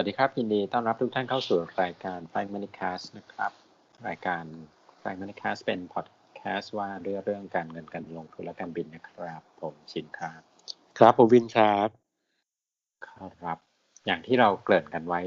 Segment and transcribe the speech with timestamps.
[0.00, 3.52] วัสดีครับยินดีต้อนรับทุกท่านเข้าสู่รายการ f ฟ m a n i c a s t นะครับ
[4.08, 4.44] รายการ
[5.00, 6.06] f ฟ m a n i c a s t เป็นพอด
[6.36, 10.40] แคสต์ว่าด้วยเรื่องการเงินการลงทุนและการบินนะครับ ผมชินครับ
[10.98, 11.88] ครับผมวินครับ
[13.08, 13.58] ครับ
[14.06, 15.20] อย่างที่เราเกริ่นกันไว้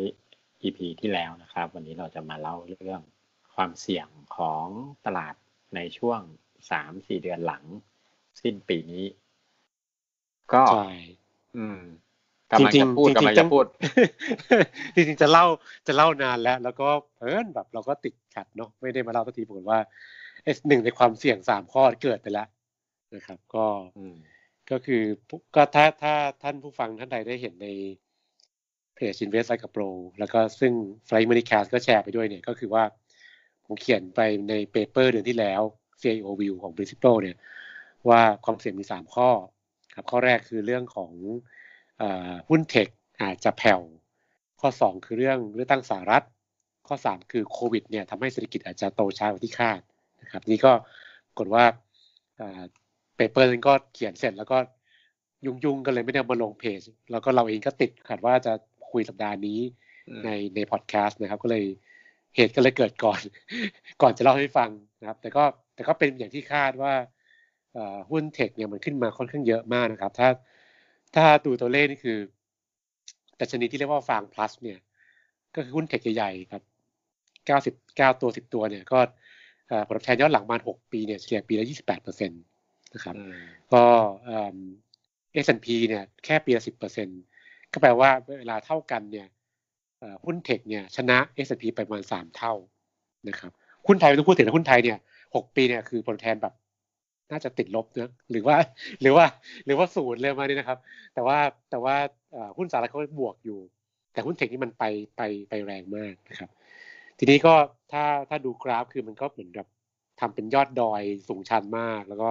[0.63, 3.01] EP ที่แล้วนะครับ วันนี้เราจะมาเล่าเรื่อง
[3.55, 4.07] ความเสี่ยง
[4.37, 4.65] ของ
[5.05, 5.35] ตลาด
[5.75, 6.21] ในช่วง
[6.71, 7.63] สามสี่เดือนหลัง
[8.41, 9.05] สิ้นปีนี้
[10.53, 10.91] ก็ใช่
[11.57, 11.81] อืม
[12.51, 13.65] กำลังจะพูดจริงๆกำลังจะพูด
[14.95, 15.45] จริงๆจะเล่า
[15.87, 16.87] จะเล่านานแล้ว แล้วก็
[17.19, 19.79] เออแบบเราก็ติดขัดเนาะไม่ได้มาเล่าสักทีปรากฏว่า
[20.43, 22.47] เอสหนึ่งในความเสี่ยงสามข้อเกิดไปแล้ว
[23.15, 23.65] นะครับ ก็
[23.97, 24.15] อืม
[24.71, 25.03] ก็คือ
[25.55, 27.67] ก็ถ้าถ้าท่านผู้ฟังท่านใดได้เห็นใน
[28.95, 30.73] เพจ Invest Like a Pro แล้วก็ซึ่ง
[31.07, 32.83] Flight Money Cast ก็แชร์ไปด้วยเนี่ยก็คือว่า
[33.65, 35.61] ผมเขียนไปในเปเปอร์เดือนที่แล้ว
[36.01, 37.37] CIO View ของ Principal เนี่ย
[38.09, 39.29] ว่าความเสี่ยงมีสามข้อ
[39.95, 41.60] ครับ ข้อแรกคือเรื่องของเออ
[42.49, 42.87] หุ้นเทค
[43.21, 43.81] อาจจะแผ่ว
[44.59, 46.23] ข้อสองคือเรื่องเลือกตั้งสหรัฐ
[46.87, 49.79] ข้อสามคือโควิดเนี่ยทำให้เศรษฐกิจอาจจะโตช้ากว่าที่คาด
[50.23, 50.71] นะครับนี่ก็
[51.37, 51.63] กดว่า
[53.15, 54.57] เปเปอร์นั้นก็เขียนเสร็จแล้วก็
[55.45, 58.53] ยุ่งๆกันเลยไม่ได้เอามาลงเพจ แล้วก็เราเองก็ติดขัดว่าจะ
[58.91, 59.59] คุยสัปดาห์นี้
[60.09, 61.65] อืมในในพอดแคสต์นะครับ ก็เลย
[62.35, 63.21] เหตุก็เลยเกิดก่อน
[64.01, 65.43] ก่อนจะเล่าให้ฟังนะครับ แต่ก็
[65.75, 66.93] แต่ก็เป็นอย่างที่คาดว่า
[67.73, 70.27] เอ่อหุ้นเทคเนี่ยมันขึ้นมาค่อนข้างเยอะมากนะครับ ถ้า
[71.15, 72.17] ถ้าดูตัวเลขนี่คือ
[73.39, 74.79] ดัชนีที่เรียกว่าฟาง plus เนี่ย
[75.55, 76.63] ก็คือหุ้นเทคใหญ่ๆครับ
[77.45, 78.99] เก้าสิบเก้าตัวสิบตัวเนี่ยก็
[79.67, 82.41] เอ่อผลตอบแทนย้อนหลังมาหกปีเนี่ยเฉลี่ยปีละยี่สิบแปดเปอร์เซ็นต์
[82.93, 83.33] นะครับอืม
[83.73, 83.83] ก็
[84.25, 84.57] เอ่อ
[85.45, 87.07] S&P เนี่ยแค่ปีละสิบเปอร์เซ็น
[87.71, 89.27] ก็แปลว่าเวลาเท่ากันเนี่ย
[89.99, 92.53] เอ่อหุ้นเทคเนี่ยชนะ S&P ไปประมาณสามเท่า
[93.29, 93.51] นะครับ
[93.87, 94.97] หุ้นไทยไม่ต้องพูดถึงนะหุ้นไทยเนี่ย
[95.35, 96.53] หกปีเนี่ยคือผลตอบแทนแบบ
[97.31, 98.55] น่าจะติดลบนะหรือว่า
[99.01, 99.25] หรือว่า
[99.65, 100.79] หรือว่าศูนย์เลยมาเนี่ยนะครับ
[101.13, 101.37] แต่ว่า
[101.71, 101.95] แต่ว่า
[102.57, 103.59] หุ้นสหรัฐเขาบวกอยู่
[104.13, 104.83] แต่หุ้นเทคนี่มันไป
[105.17, 106.49] ไปไปแรงมากนะครับ
[107.17, 107.53] ทีนี้ก็
[107.91, 109.65] ถ้าถ้าดูกราฟคือมันก็เหมือนกับ
[110.19, 112.29] ทำเป็นยอดดอยสูงชันมาก แล้วก็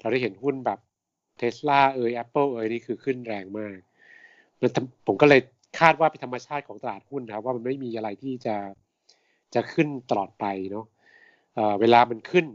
[0.00, 0.78] เราได้เห็นหุ้นแบบ
[1.38, 3.78] เทสลาเอยแอปเปิลเอยนี่คือขึ้นแรงมาก
[4.60, 4.70] มัน
[5.06, 5.40] ผมก็เลย
[5.80, 8.56] คาดว่าเป็นธรรมชาติของตลาดหุ้นนะครับ ว่ามันไม่มีอะไรที่จะ
[9.54, 10.86] จะขึ้นตลอดไปเนาะ
[11.54, 12.46] เวลามันขึ้น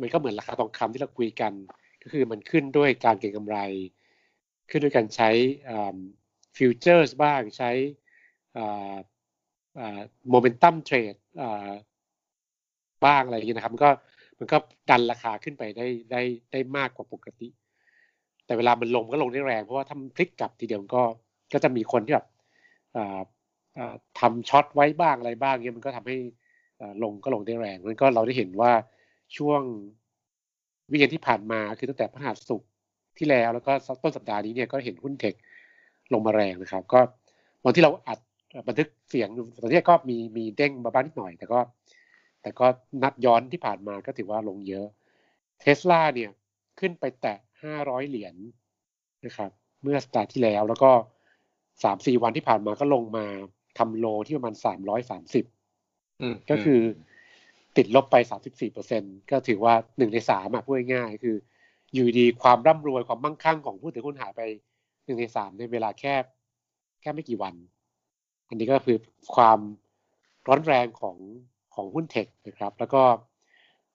[0.00, 1.52] มันก็เหมือนราคาทองคำที่เราคุยกัน
[2.02, 3.58] ก็คือมันขึ้นด้วยการเก็งกำไร
[4.70, 5.30] ขึ้นด้วยการใช้
[6.56, 7.70] futures บ้างใช้
[10.30, 11.14] momentum trade
[13.06, 13.90] บ้างอะไรอย่างเงี้ยนะครับ มันก็
[14.38, 14.56] มันก็
[14.90, 16.22] ดันราคาขึ้นไปได้ได้
[16.52, 17.48] ได้มากกว่าปกติ
[18.46, 21.02] แต่เวลามันลงก็ลงได้แรง เพราะว่าถ้ามันพลิกกลับทีเดียวมันก็
[21.52, 22.26] ก็จะมีคนที่แบบ
[24.18, 26.16] ทำช็อตไว้บ้างอะไรบ้างเงี้ยมันก็ทำให้
[27.02, 28.72] ลงก็ลงได้แรงมันก็เราได้เห็นว่า
[29.36, 29.62] ช่วง
[30.92, 32.68] วิกเอนที่ผ่านมาคือตั้งแต่พฤหัสศุกร์
[33.18, 35.34] ที่แล้วแล้วก็ต้นสัปดาห์นี้เนี่ยก็เห็นหุ้นเทค
[36.12, 37.00] ลงมาแรงนะครับ ก็
[37.64, 38.18] วันที่เราอัด
[38.68, 41.60] บันทึกเสียงอยู่ตอนนี้ก็มีมีเด้งมาบ้างนิดหน่อย แต่ก็
[42.42, 42.66] แต่ก็
[43.02, 44.86] นัดย้อนที่ผ่านมาก็ถือว่าลงเยอะ
[45.60, 46.30] เทสลาเนี่ย
[46.80, 48.34] ขึ้นไปแตะห้าร้อยเหรียญ
[49.24, 49.50] นะครับ
[49.82, 50.90] เมื่อสัปดาห์ที่แล้วแล้วก็
[51.84, 53.26] สามสี่วันที่ผ่านมาก็ลงมา
[53.78, 55.44] ทำโลที่ประมาณสามร้อยสามสิบ
[56.20, 56.80] อืมก็คือ
[57.76, 58.16] ติดลบไป
[58.46, 61.36] 34เปอร์เซ็นก็ถือว่าหนึ่งในสามอะพูดง่ายๆคือ
[61.92, 64.40] อยู่ดีความร่ำรวยความมั่งคั่งของผู้ถือหุ้นหายไป
[65.04, 66.14] หนึ่งในสามในเวลาแค่
[67.00, 67.54] แค่ไม่กี่วัน
[68.48, 68.98] อันนี้ก็คือ
[69.34, 69.58] ความ
[70.48, 71.16] ร้อนแรงของ
[71.74, 73.02] ของหุ้น tech นะครับ แล้วก็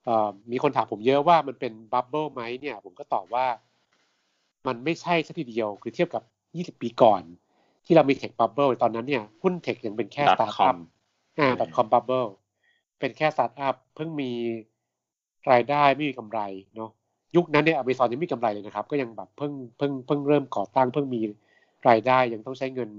[0.06, 3.48] เอ่อมีคนถามผมเยอะว่ามันเป็น bubble ไหมเนี่ย ผมก็ตอบว่า
[4.68, 6.24] มันไม่ใช่ซะทีเดียว คือเทียบกับ
[6.78, 7.22] 20 ปีก่อน
[7.86, 10.76] ที่เรามี tech bubble ตอนนั้นเนี่ย หุ้น tech ยังเป็นแค่สตาร์ทอัพ
[11.40, 14.32] อ่า .com bubble เป็นแค่สตาร์ทอัพเพิ่งมี
[15.52, 16.40] รายได้ไม่มีกำไร
[16.76, 16.92] เนาะ
[17.36, 21.22] ยุคนั้นเนี่ยอเมซอนยังไม่มีกำไรเลยนะครับ ก็ยังแบบเพิ่งเพิ่งเพิ่งเริ่มก่อตั้งเพิ่งมี
[21.90, 22.90] รายได้ยังต้องใช้เงิน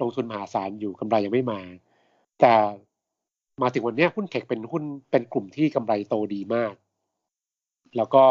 [0.00, 1.60] ลงทุนมหาศาลอยู่กำไรยังไม่มา
[2.40, 2.52] แต่
[3.62, 6.74] มาถึงวันนี้หุ้นเทคเป็นหุ้นเป็นกลุ่มที่กำไรโตดีมาก
[7.96, 8.24] แล้วก็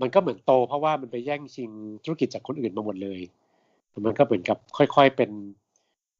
[0.00, 1.70] มันก็เหมือนโต เพราะว่ามันไปแย่งชิง
[2.04, 3.20] ธุรกิจจากคนอื่นมาหมดเลย
[4.06, 5.30] มันก็เหมือนกับค่อย ๆ เป็น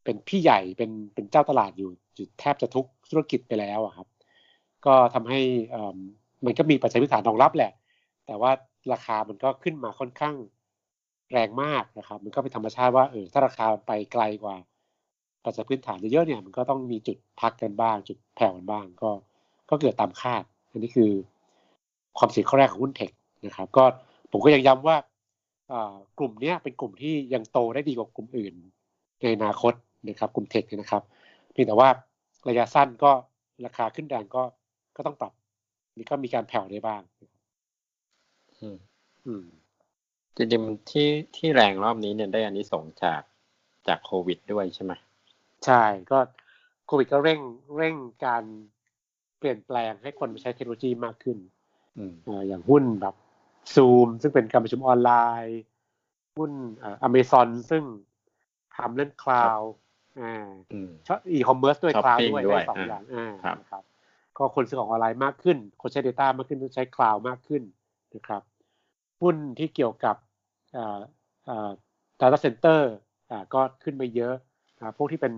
[0.05, 4.07] เป็นพี่ใหญ่เป็นเป็นเจ้าตลาดอยู่อยู่แทบจะทุกธุรกิจไปแล้วอะครับ
[4.87, 5.41] ก็ทำให้
[6.45, 7.73] มันก็มีปัจจัยพื้นฐานรองรับแหละ
[8.27, 8.51] แต่ว่า
[8.93, 10.35] ราคามันก็ขึ้นมาค่อนข้าง
[11.33, 14.57] แรงมากนะครับ มันก็เป็นธรรมชาติว่าเออถ้าราคาไปไกลกว่า
[15.45, 19.11] ปัจจัยพื้นฐานเยอะๆเนี่ย มันก็ต้องมีจุดพักกันบ้าง จุดแผ่วกันบ้าง ก็
[19.71, 21.11] ก็เกิดตามคาด อันนี้คือ
[22.19, 23.11] ความเสี่ยงข้อแรกของหุ้นเทค
[23.47, 23.85] นะครับ ก็
[24.33, 24.97] ผมก็ยังย้ำว่า
[25.73, 28.55] อ่ากลุ่มนี้เป็นกลุ่มที่ยังโตได้ดีกว่ากลุ่มอื่น
[29.21, 29.73] ในอนาคต
[30.07, 31.03] นะครับกลุ่มเทคเนี่ยนะครับ
[31.53, 31.89] เพียงแต่ว่า
[32.49, 33.13] ระยะสั้นก็
[33.65, 34.43] ราคาขึ้นแรงก็
[34.97, 35.33] ก็ต้องปรับ
[35.97, 37.03] นี่ก็มีการแผ่วได้บ้าง
[38.61, 38.77] อืม
[39.27, 39.45] อืม
[40.37, 43.23] จริงๆที่ที่แรงรอบนี้เนี่ยได้อันนี้ส่งส์จาก
[43.89, 44.93] จากโควิดด้วยใช่ไหม
[45.65, 46.19] ใช่ก็
[46.87, 47.41] โควิดก็เร่ง
[47.77, 47.97] เร่ง
[48.27, 48.45] การ
[49.39, 51.39] เปลี่ยนแปลงให้คนมาใช้เทคโนโลยีมากขึ้น
[52.49, 53.15] อย่างหุ้นแบบ
[53.75, 55.13] ซูมซึ่งเป็นการประชุมออนไล
[55.45, 55.61] น์
[56.39, 56.53] หุ้น
[57.03, 57.85] อเมซอนซึ่ง
[58.77, 59.73] ทำเรื่องคลาวด์
[60.21, 60.51] อ่า
[61.07, 63.85] ชอบอีคอมเมิร์ซด้วยคลาวด์ด้วยได้สองอย่างอ่าครับ
[64.37, 67.63] ก็คนซื้อของออนไลน์มากขึ้น คนใช้ Data มากขึ้นใช้คลาวด์มากขึ้น
[68.15, 68.43] นะครับ
[69.23, 70.17] หุ้นที่เกี่ยวกับ
[70.77, 70.99] อ่า
[71.49, 71.71] อ่า
[72.21, 72.81] data center
[73.31, 74.35] อ่าก็ขึ้นไปเยอะ
[74.81, 75.35] อ่าพวกที่เป็น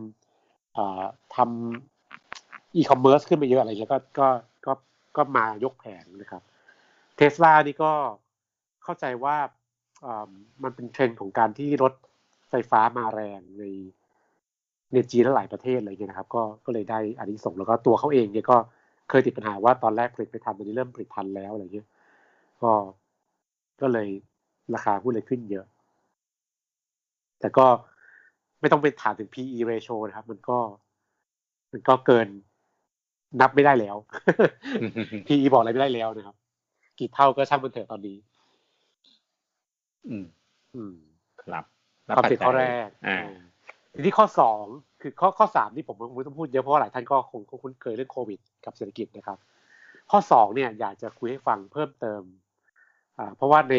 [0.76, 1.02] อ่า
[1.36, 4.28] ทำอีคอมเมิร์ซขึ้นไปเยอะอะไรเงี้ยก็ก็
[4.66, 4.72] ก็
[5.16, 6.42] ก็มายกแผงนะครับ
[7.16, 7.92] เทสลานี่ก็
[8.84, 9.36] เข้าใจว่า
[10.62, 11.92] มันเป็นเทรนด์ของการที่รถ
[12.50, 13.64] ไฟฟ้ามาแรงใน
[14.94, 18.56] ในจีนและหลายประเทศอะไรเงี้ยนะครับก็ก็เลยได้อันนี้ส่งแล้วก็ตัวเขาเองเนี่ยก็
[19.10, 21.86] เคยติดปัญหาว่าตอนแรกผลิตไปทันตอนนี้เริ่มผลิตทันแล้วอะไรเงี้ย
[22.62, 22.72] ก็
[23.80, 24.08] ก็เลย
[24.74, 25.66] ราคาหุ้นเลยขึ้นเยอะ
[27.40, 27.66] แต่ก็
[28.60, 30.58] ไม่ต้องไปถามถึง PE ratio นะครับ มันก็
[31.72, 32.28] มันก็เกิน
[33.40, 33.96] นับไม่ได้แล้ว
[35.26, 36.36] PE บอกอะไรไม่ได้แล้วนะครับ
[36.98, 38.16] กี่เท่าก็ช่างมันเถอะตอนนี้
[40.08, 40.24] อืม
[40.74, 40.94] อืม
[41.42, 41.64] ครับ
[42.16, 43.18] ความผิดข้อแรก อ่า
[43.96, 44.62] ทีนี้ข้อสอง
[45.00, 49.38] คือข้อข้อสามที่ผมไม่ต้องพูดเยอะเพราะว่าหลายท่านก็คงคุ้นเคยเรื่องโควิด กับเศรษฐกิจนะครับ
[50.10, 52.22] ข้อสองเนี่ยอยากจะคุยให้ฟังเพิ่มเติม
[53.18, 53.74] อ่าเพราะว่าใน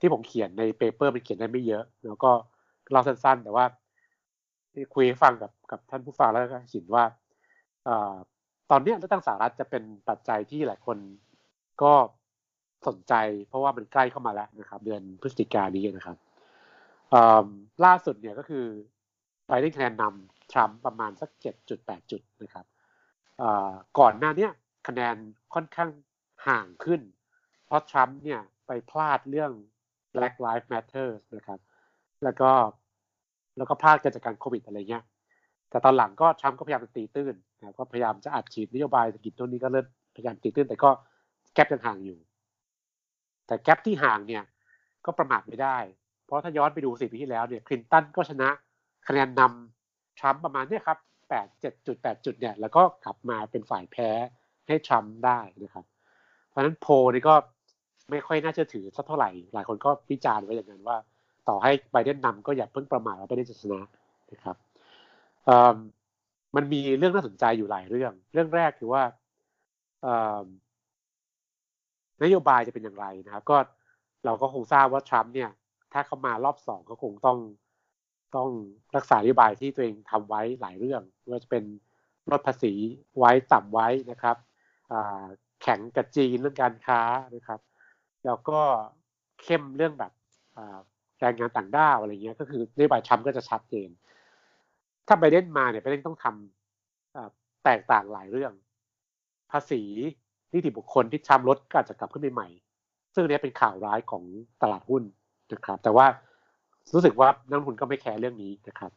[0.00, 2.30] ที่ผมเขียนในเปเปอร์มันเขียนได้ไม่เยอะ แล้วก็
[2.90, 3.64] เล่าสั้นๆ แต่ว่า
[4.72, 7.04] ที่คุยให้ฟังกับกับท่านผู้ฟังแล้วก็เห็นว่า
[7.88, 8.14] อ่า
[8.70, 10.98] ตอนนี้เลือกตั้งสหรัฐจะเป็นปัจจัยที่หลายคน
[11.82, 11.92] ก็
[12.86, 13.14] สนใจ
[13.48, 16.16] เพราะว่ามันใกล้เข้ามาแล้วนะครับ เดือนพฤศจิกายนนี้นะครับ
[17.84, 18.66] ล่าสุดเนี่ยก็คือ
[19.46, 22.66] ไบเดนคะแนนนำทรัมป์ประมาณสักเจ็ดจุดแปดจุดนะครับ
[23.98, 24.48] ก่อนหน้านี้
[24.88, 25.16] คะแนน
[25.54, 25.90] ค่อนข้าง
[26.46, 27.00] ห่างขึ้น
[27.66, 29.52] เพราะทรัมป์เนี่ยไปพลาดเรื่อง
[30.14, 31.60] Black Lives Matter นะครับ
[32.24, 32.50] แล้วก็
[33.56, 35.04] แล้วก็พลาดกิจการโควิดอะไรเงี้ย
[35.70, 39.86] แต่ตอนหลังก็ทรัมป์ก็พยายามจะตีตื้นนะก็พยายามจะอัดฉีดนโยบายเศรษฐกิจตัวนี้ก็เริ่ม
[40.16, 40.90] พยายามตีตื้น แต่ก็
[41.54, 42.18] แกลบยังห่างอยู่
[43.46, 44.42] แต่แกลบที่ห่างเนี่ย
[45.04, 45.78] ก็ประมาทไม่ได้
[46.24, 48.48] เพราะถ้าย้อนไปดูสิปีที่แล้วเนี่ยคลินตันก็ชนะ
[49.08, 54.10] คะแนนนำทรัมป์ประมาณนี้ครับแปดเจ็ดจุดแปดจุดเนี่ยแล้วก็กลับมาเป็นฝ่ายแพ้
[54.66, 55.84] ให้ทรัมป์ได้นะครับ
[56.48, 57.34] เพราะฉะนั้นโพนี่ก็
[58.10, 60.96] ไม่ค่อยน่าเชื่อถือสักเท่าไหร่ หลายคนก็วิจารณ์ไว้อย่างนั้นว่า
[61.48, 63.80] ต่อให้ไบเดนนำก็อย่าเพิ่งประมาทว่าไบเดนจะชนะ
[64.32, 64.56] นะครับ
[66.56, 69.02] มันมีเรื่องน่าสนใจอยู่หลายเรื่อง เรื่องแรกคือว่า
[72.22, 73.56] นโยบายจะเป็นอย่างไรนะครับ ก็
[74.24, 75.50] เราก็คงทราบว่าทรัมป์เนี่ย
[75.92, 77.38] ถ้าเขามารอบสองก็คงต้อง
[78.36, 78.50] ต้อง
[78.96, 81.64] รักษานโยบายที่ตัวเองทำไว้หลายเรื่องว่าจะเป็น
[82.30, 82.72] ลดภาษี
[83.18, 84.36] ไว้ต่ำไว้นะครับ
[85.62, 87.00] แข่งกับจีนเรื่องการค้า
[87.34, 87.60] นะครับ
[88.24, 88.60] แล้วก็
[89.42, 90.12] เข้มเรื่องแบบ
[91.20, 93.88] แรงงานต่างด้าวอะไรเงี้ยก็คือนโยบายชัมก็จะชัดเจน
[95.06, 98.52] ถ้าไบเดนมาเนี่ยไบเดนต้องทำแตกต่างหลายเรื่อง
[99.50, 99.82] ภาษี
[100.52, 102.48] นิติบุคคลที่ชัมลดก็อาจจะกลับขึ้นใหม่
[103.14, 104.24] ซึ่งนี้เป็นข่าวร้ายของ
[104.62, 105.02] ตลาดหุ้น
[105.52, 106.06] นะครับ แต่ว่า
[106.94, 108.92] รู้สึกว่านักลงทุนก็ไม่แคร์เรื่องนี้นะครับ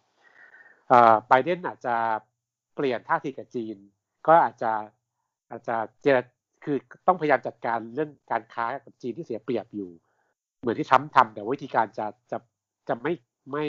[1.28, 1.96] ไบเดนอาจจะ
[2.76, 3.78] เปลี่ยนท่าทีกับจีน
[4.28, 4.72] ก็อาจจะ
[5.52, 6.18] อาจจะเจร
[6.64, 6.78] คือ
[7.08, 9.90] ต้องพยายามจัดการเรื่องการค้ากับจีนที่เสียเปรียบอยู่
[10.60, 12.38] เหมือนที่ทรัมป์ทำแต่วิธีการจะจะ
[12.88, 13.14] จะไม่
[13.52, 13.66] ไม่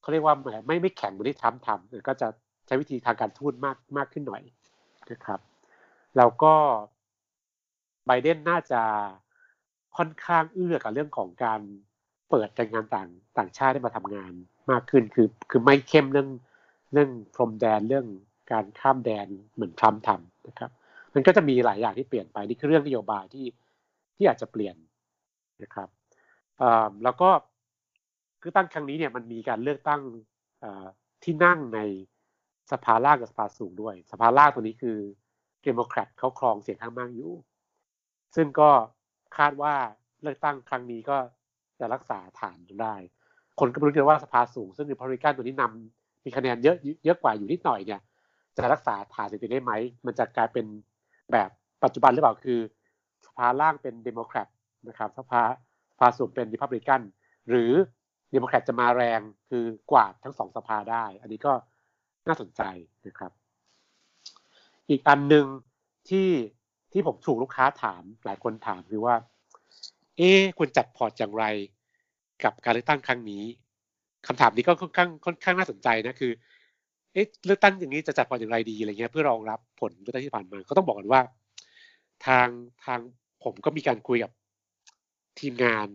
[0.00, 0.34] เขาเรียกว่า
[0.66, 2.28] ไม่ไม่แข็งเหมือนที่ทรัมป์ทำก็จะ
[2.66, 4.42] ใช้วิธีทางการทูตมากมากขึ้นหน่อย
[5.10, 5.40] นะครับ
[6.16, 6.54] แล้วก็
[8.06, 8.82] ไบเดนน่าจะ
[9.96, 11.60] ค่อนข้างเอื้อกับเรื่องของการ
[12.30, 13.08] เปิดแรงงานต่าง
[13.38, 14.32] ต่างชาติได้มาทำงาน
[14.70, 16.28] มากขึ้นคือคือไม่เข้มเรื่อง
[16.92, 18.06] เรื่องพรมแดนเรื่อง
[18.52, 20.70] การข้ามแดนเหมือนทรัมป์ทำนะครับ
[21.14, 23.46] มันก็จะมีหลายอย่างที่เปลี่ยนไปนี่คือเรื่องนโยบายที่
[24.16, 24.76] ที่อาจจะเปลี่ยน
[25.62, 25.88] นะครับ
[27.04, 27.30] แล้วก็
[28.42, 30.00] คือตั้งครั้งนี้เนี่ยมันมีการเลือกตั้ง
[31.24, 31.80] ที่นั่งใน
[32.72, 34.98] สภาล่างกับสภาสูงด้วย สภาล่างตัวนี้คือ
[35.62, 37.32] เดโมแครตเขาครองเสียงข้างมากอยู่
[38.36, 38.70] ซึ่งก็
[39.36, 39.74] คาดว่า
[40.22, 41.16] เลือกตั้งครั้งนี้ก็
[41.80, 42.94] จะรักษาฐานได้
[43.60, 48.00] คนก็ไม่รู้กันว่าสภาสูง ซึ่งรีพับลิกันตัวนี้นำมีคะแนนเยอะเยอะกว่าอยู่นิดหน่อยเนี่ย
[48.56, 49.72] จะรักษาฐานเศรษฐกิจได้ไหม
[50.06, 50.66] มันจะกลายเป็น
[51.32, 51.50] แบบ
[51.84, 52.60] ปัจจุบันหรือเปล่าคือ
[53.26, 54.48] สภาล่างเป็นเดโมแครต
[54.88, 55.42] นะครับสภา
[55.90, 57.00] สภาสูงเป็นริพับลิกัน
[57.48, 57.72] หรือ
[58.32, 59.20] เดโมแครตจะมาแรง
[59.50, 61.52] คือกวาดทั้งสองสภาได้ อันนี้ก็
[62.28, 62.62] น่าสนใจ
[63.06, 63.32] นะครับ
[64.90, 65.46] อีกอันหนึ่ง
[66.08, 66.28] ที่
[66.92, 69.14] ที่ผมถูกลูกค้าถามหลายคนถามคือว่า
[70.18, 71.44] เอ๊ควรจัดพอร์ตอย่างไร
[72.44, 73.44] กับการเลือกตั้งครั้งนี้
[74.26, 76.32] คำถามนี้ก็ค่อนข้างค่อนข้างน่าสนใจนะคือ
[77.12, 81.20] เอ๊ะเลือกตั้งอย่างนี้จะจัดพอร์ตอย่างไรดีอะไรเงี้ยเพื่อรองรับผลเลือกตั้งที่ผ่านมาก็ต้องบอกกันว่า
[82.26, 82.48] ทาง
[82.84, 83.00] ทาง
[83.44, 84.30] ผมก็มีการคุยกับ
[85.40, 85.86] ทีมงาน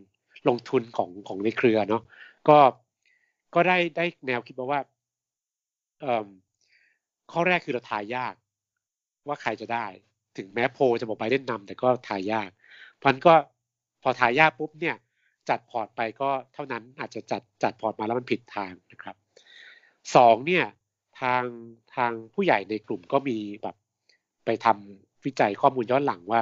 [0.47, 2.03] ลงทุนของของในเครือเนาะ
[2.49, 2.57] ก็
[3.55, 4.79] ก็ได้ได้แนวคิดมาว่า
[6.01, 6.27] เอ่อ
[7.31, 8.35] ข้อแรกคือเราทายยาก
[9.27, 9.85] ว่าใครจะได้
[10.37, 12.49] ถึงแม้โพลจะบอกไบเดนนำแต่ก็ทายยาก
[12.97, 13.33] เพราะนั้นก็
[14.03, 14.95] พอทายยากปุ๊บเนี่ย
[15.49, 19.15] จัดพอร์ตไปก็เท่านั้นอาจจะจัดจัดพอร์ตมาแล้วมันผิดทางนะครับ
[20.15, 20.65] สองเนี่ย
[21.21, 21.43] ทาง
[21.95, 23.75] ทางผู้ใหญ่ในกลุ่มก็มีแบบ
[24.45, 26.41] ไปทำวิจัยข้อมูลย้อนหลังว่า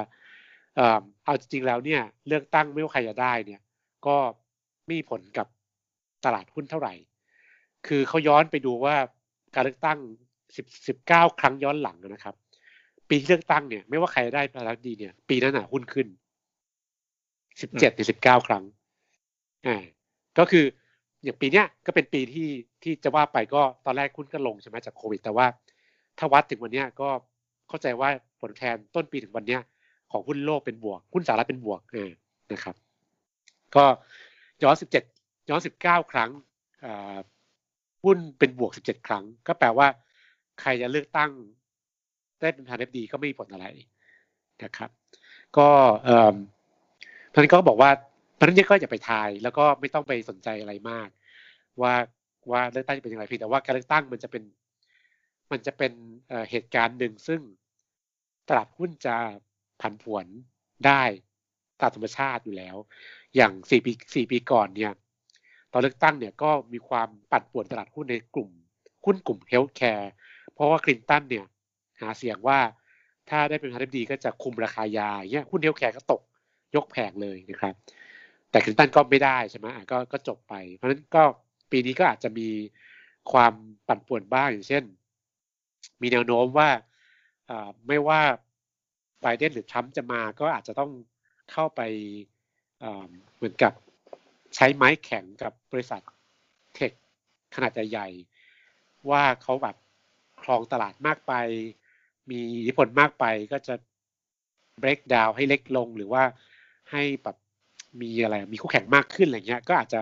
[0.76, 3.62] เออเอาจริงๆแล้วเนี่ยเลือกตั้งไม่ว่าใครจะได้เนี่ย
[4.08, 4.18] ก็
[4.86, 5.48] ไม่มีผลกับ
[6.26, 6.94] ตลาดหุ้นเท่าไหร่
[7.88, 8.96] คือเขาย้อนไปดูว่า
[9.56, 10.00] การเลือกตั้ง
[10.56, 12.36] สิบสิบเก้าครั้งย้อนหลังนะครับ
[13.10, 16.08] ปีที่เลือกตั้งเนี่ยไม่ว่าใครได้ประธานาธิบดีเนี่ยปีนั้นหุ้นขึ้น
[17.62, 18.64] สิบเจ็ดถึงสิบเก้าครั้ง
[19.68, 19.84] อ่า
[20.38, 20.66] ก็คือ
[21.24, 22.50] อย่างปีเนี้ยก็เป็นปีที่
[22.84, 25.48] ที่จะว่าไปก็ตอนแรกหุ้นก็ลงใช่ไหมจากโควิด แต่ว่า
[26.18, 27.10] ถ้าวัดถึงวันเนี้ยก็
[27.70, 28.10] เข้าใจว่า
[28.42, 29.62] ผลแทนต้นปีถึงวันเนี้ย
[30.12, 32.12] ของหุ้นโลกเป็นบวกหุ้นสหรัฐเป็นบวกเออ
[32.52, 32.76] นะครับ
[33.76, 33.86] ก็
[34.64, 35.04] ย้อนสิบเจ็ด
[35.50, 36.30] ย้อนสิบเก้าครั้ง
[38.04, 39.88] หุ้นเป็นบวกสิบเจ็ดครั้ง ก็แปลว่า
[40.62, 41.32] ใครจะเลือกตั้ง
[42.40, 43.66] ได้เป็นทางเอฟดีก็ไม่มีผลอะไร
[44.64, 44.90] นะครับ
[45.58, 45.70] ก็
[47.32, 47.90] เอ่อท่านก็บอกว่า
[48.36, 51.08] เพราะนั้นก็อย่าไปทาย แล้วก็ไม่ต้องไปสนใจอะไรมาก
[51.82, 51.94] ว่า
[52.52, 54.44] ว่าเลือกตั้งจะเป็นอย่างไรพี่แต่ว่าการเลือกตั้งมันจะเป็น
[55.52, 55.92] มันจะเป็น
[56.50, 57.42] เหตุการณ์หนึ่งซึ่ง
[58.50, 59.16] ตลาดหุ้นจะ
[59.82, 60.26] ผันผวน
[60.86, 61.04] ได้
[61.82, 62.76] ตามธรรมชาติอยู่แล้ว
[63.36, 64.94] อย่างสี่ปีสี่ปีก่อนเนี่ย
[65.72, 68.50] ตอนเลือกตั้งเนี่ยก็มีความปั่นป่วนตลาดหุ้นในกลุ่ม
[69.06, 70.12] หุ้นกลุ่ม healthcare
[70.54, 71.46] เพราะว่าคลินตันเนี่ย
[72.02, 72.60] หาเสียงว่า
[73.30, 76.22] ถ้าได้เป็นประธานาธิบดีก็จะคุมราคายาเนี่ยหุ้น healthcare ก็ตก
[76.76, 77.76] ยกแผงเลยนะครับ
[78.50, 81.24] แต่คลินตันก็ไม่ได้ใช่ไหมก็ก็จบไป เพราะฉะนั้นก็
[81.72, 82.50] ปีนี้ก็อาจจะมี
[83.32, 83.54] ความ
[83.88, 84.84] ปั่นป่วนบ้างอย่างเช่น
[86.02, 86.70] มีแนวโน้มว่า
[87.88, 88.22] ไม่ว่า
[89.22, 90.92] ไบเดนหรือทรัมป์จะมาก็อาจจะต้อง
[91.52, 91.82] เข้าไป
[93.36, 93.74] เหมือนกับ
[94.56, 96.02] ใช้ไม้แข็งกับบริษัท
[96.76, 96.92] เทค
[97.56, 99.76] ขนาดใหญ่ๆว่าเขาแบบ
[100.42, 101.34] ครองตลาดมากไป
[102.32, 103.76] มีอิทธิพลมากไปก็จะ
[104.82, 106.24] break down ให้เล็กลงหรือว่า
[106.92, 107.38] ให้แบบ
[108.02, 110.02] มีอะไรมีคู่แข่งมากขึ้นอะไรเงี้ยก็อาจจะ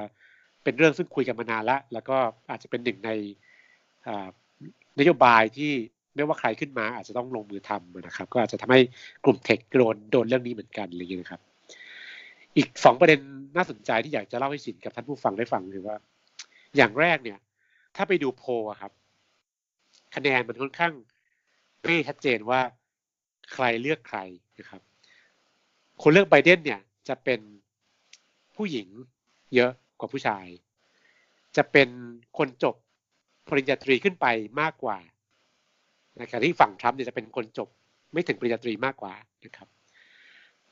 [0.64, 2.18] เป็นเรื่องซึ่งคุยกันมานานล้วแล้วก็
[2.50, 3.12] อาจจะเป็นหนึ่งใน
[5.00, 5.72] นโยบายที่
[6.16, 8.82] ไม่ว่าใครขึ้นมาอาจจะต้องลงมือทำนะครับ ก็อาจจะทำให้
[9.26, 11.42] กลุ่มเทคโดนโดนเรื่องนี้เหมือนกันอะไรอย่างนี้นะครับ
[12.58, 13.20] อีกสองประเด็น
[13.56, 15.98] น่าสนใจที่อยากจะเล่าให้สินกับท่านผู้ฟังได้ฟังคือว่า
[16.78, 17.40] อย่างแรกเนี่ย
[17.96, 18.44] ถ้าไปดูโพ
[18.82, 18.92] ครับ
[20.16, 20.94] คะแนนมันค่อนข้าง
[21.84, 22.62] ไม่ชัดเจนว่า
[23.54, 24.20] ใครเลือกใคร
[24.60, 24.82] นะครับ
[26.02, 26.80] คนเลือกไบเดนเนี่ย
[27.10, 27.40] จะเป็น
[28.56, 28.88] ผู้หญิง
[29.56, 30.46] เยอะกว่าผู้ชาย
[31.58, 31.90] จะเป็น
[32.38, 32.76] คนจบ
[33.50, 34.26] ปริญญาตรีขึ้นไป
[34.62, 34.98] มากกว่า
[36.22, 37.70] นะครับที่ฝั่งทรัมป์เนี่ยจะเป็นคนจบ
[38.14, 39.14] ไม่ถึงปริญญาตรีมากกว่า
[39.46, 39.68] นะครับ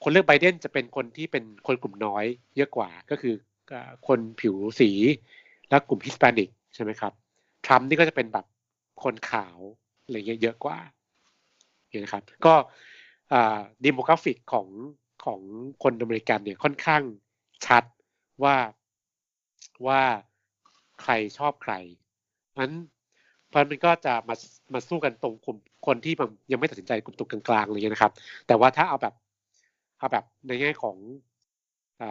[0.03, 3.35] คนเลือกไบเดนจะเป็นคนที่เป็นคนกลุ่มน้อยเยอะกว่า ก็คือ
[4.07, 4.91] คนผิวสี
[5.69, 7.13] และกลุ่มฮิสแปนิกใช่ไหมครับ
[7.65, 8.45] ทรัมป์นี่ก็จะเป็นแบบ
[9.03, 9.57] คนขาว
[10.03, 10.77] อะไรเงี้ยเยอะกว่า
[11.89, 12.53] เห็นนะครับ ก็
[13.85, 14.67] demographic ของ
[15.25, 15.41] ของ
[15.83, 17.01] คนอเมริกันเนี่ยค่อนข้าง
[17.65, 17.83] ชัด
[18.43, 18.55] ว่า
[19.87, 20.01] ว่า
[21.01, 21.73] ใครชอบใคร
[22.59, 22.73] นั้น
[23.47, 24.35] เพราะมันก็จะมา
[24.73, 25.57] มาสู้กันตรงกลุ่ม
[25.87, 26.13] คนที่
[26.51, 28.11] ยังไม่ตัดสินใจกลุ่มตรงกลางๆอะไรเงี้ยนะครับ
[28.47, 29.13] แต่ว่าถ้าเอาแบบ
[29.99, 30.97] เอาแบบในแง่ของ
[32.01, 32.03] อ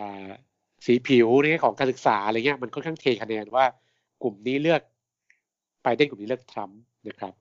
[0.87, 3.65] สีผิวในแง่ของการศึกษาอะไรเงี้ยมันค่อนข้างเทคะแนนว่า
[4.23, 4.83] กลุ่มนี้เลือก
[5.83, 7.35] ไปได้กลุ่มนี้เลือกทรัมป์นะครับ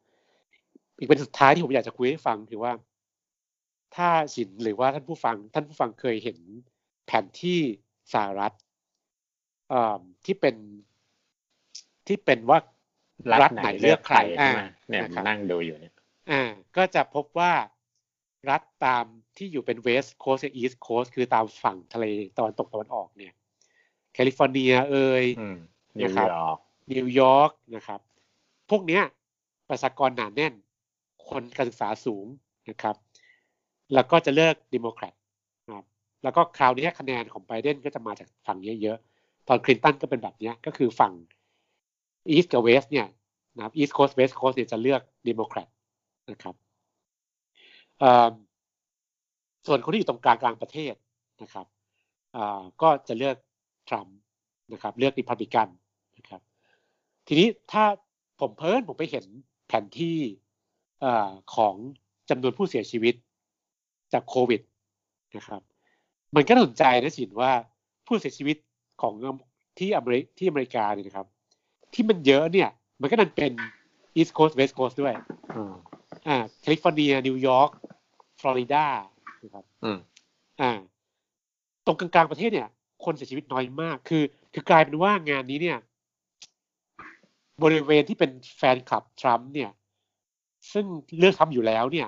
[1.00, 2.72] อีกเป็นสุดท้ายที่ผมอยากจะคุยให้ฟังคือว่า
[3.95, 6.39] ถ้าสินหรือว่าท่านผู้ฟัง ท่านผู้ฟังเคยเห็น
[7.05, 7.59] แผนที่
[8.13, 8.53] สหรัฐ
[10.25, 10.55] ที่เป็น
[12.07, 12.59] ที่เป็นว่า
[13.43, 14.51] รัฐไหนเลือกใครอ่า
[14.89, 15.93] เนี่ยนั่งดูอยู่เนี่ย
[16.31, 16.41] อ่า
[16.77, 17.53] ก็จะพบว่า
[18.49, 19.05] รัฐตาม
[19.37, 22.05] ที่อยู่เป็นเวสต์โคสต์อีสต์โคสต์คือตามฝั่งทะเล
[22.37, 23.33] ตะวันตกตะวันออกเนี่ย
[24.13, 25.25] แคลิฟอร์เนียเอ่ย
[26.03, 26.27] นะครับ
[26.93, 27.99] นิวยอร์กนะครับ
[28.69, 29.03] พวกเนี้ย
[29.69, 30.53] ประชากรหนาแน่น
[31.27, 32.25] คนการศึกษาสูง
[32.69, 32.95] นะครับ
[33.93, 35.13] แล้วก็จะเลือกดิโมแครต
[35.75, 35.85] ครับ
[36.23, 38.97] แล้วก็คราวนี้คะแนนของไบเดนก็จะมาจากฝั่งนี้เยอะ
[39.47, 41.13] ตอนคลินตันก็เป็นแบบนี้ก็คือฝั่ง
[42.29, 43.07] East กับ West เนี่ย
[43.55, 45.67] นะครับ East Coast West Coast เนี่ยจะเลือกดิโมแครต
[46.31, 46.55] นะครับ
[49.67, 50.93] ส่วนคนที่อยู่ตรงกลางกลางประเทศ
[51.43, 51.65] นะครับ
[52.81, 53.37] ก็จะเลือก
[53.89, 54.17] ทรัมป์
[54.73, 55.67] นะครับ เลือกริพับลิกัน
[56.17, 56.41] นะครับ
[57.27, 57.83] ทีนี้ถ้า
[58.39, 59.25] ผมเพิ่นผมไปเห็น
[59.67, 60.17] แผนที่
[61.55, 61.75] ของ
[62.29, 63.15] จำนวนผู้เสียชีวิต
[64.15, 64.62] จากโควิด
[65.38, 65.62] นะครับ
[66.36, 67.51] มันก็สนใจนะสินว่า
[68.05, 68.57] ผู้เสียชีวิต
[69.01, 69.13] ของ
[69.79, 71.27] ที่อเมริที่อเมริกาเนี่ยนะครับ
[71.93, 72.69] ที่มันเยอะเนี่ย
[73.01, 73.51] มันก็นั่นเป็น
[74.19, 75.13] East Coast West Coast ด้วย
[76.27, 77.69] อ่าแคลิฟอร์เนีย นิวยอร์ก
[78.39, 78.86] ฟลอริดา
[79.43, 79.65] นะครับ
[80.62, 80.72] อ่า
[81.86, 82.69] ตรงกลางๆประเทศเนี่ย
[83.05, 85.79] คนเสียชีวิตน้อยมาก คือ คือกลายเป็นว่างานนี้เนี่ย
[87.63, 89.72] บริเวณที่เป็นแฟนคลับทรัมป์เนี่ย
[90.74, 90.86] ซึ่ง
[91.17, 92.07] เลือกทรัมป์อยู่แล้วเนี่ย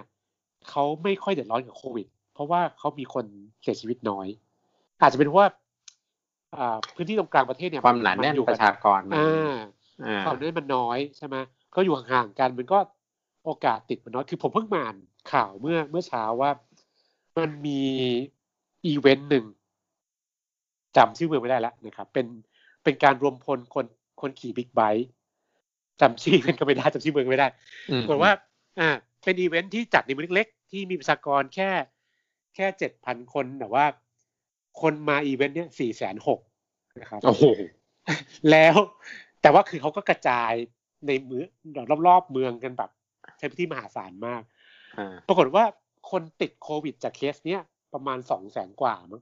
[0.70, 3.26] เขาไม่ค่อยเดือดร้อนกับโควิด เพราะว่าเขามีคน
[3.62, 4.28] เสียชีวิตน้อย
[5.02, 5.48] อาจจะเป็นว่า
[6.96, 9.56] พื้นที่ตรงกลางประเทศเนี่ยความหนาแน่นประชากรอ่า
[10.26, 11.36] ความหนาแน่นมันน้อยใช่ไหม
[11.76, 12.80] ก็อยู่ห่างๆกันมันก็
[13.44, 14.98] โอกาสติดมันน้อยคือผมเพิ่งมาอ่าน
[15.32, 16.52] ข่าวเมื่อเมื่อเช้าว่า
[17.38, 17.82] มันมี
[18.86, 19.46] อีเวนต์หนึ่ง
[20.98, 22.26] จำชื่อเมืองไม่ได้แล้วนะครับ เป็น
[22.84, 23.86] เป็นการรวมพลคน
[24.22, 25.08] คนขี่บิ๊กไบค์
[26.02, 27.48] จำชื่อมันก็ไม่ได้จำชื่อเมืองไม่ได้
[28.00, 28.32] ปรากฏว่า
[28.80, 28.90] อ่า
[29.24, 31.70] เป็นอีเวนต์ที่จัดในเมืองเล็กๆ ที่มีประชากรแค่
[32.56, 33.86] แค่เจ็ดพันคนแต่ว่า
[34.82, 36.40] คนมาอีเวนต์เนี้ยสี่แสนหก
[37.02, 37.46] นะครับโอ้โห
[38.52, 38.76] แล้ว
[39.42, 40.54] แต่ว่าคือเขาก็กระจาย
[41.08, 41.48] ในเมือง
[42.08, 42.92] รอบๆเมืองกันแบบ
[43.38, 44.42] ใช้พื้นที่มหาศาลมาก
[45.28, 45.64] ปรากฏว่า
[46.12, 47.62] คนติดโควิดจากเคสเนี้ย
[47.94, 49.22] ประมาณสองแสนกว่ามั้ง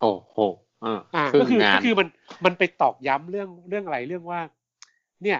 [0.00, 0.38] โอ้โห
[0.84, 2.08] อ่าก็คือก็คือมัน
[2.44, 4.40] มันไปตอกย้ำเรื่องเรื่องอะไรเรื่องว่า
[5.22, 5.38] เนี่ย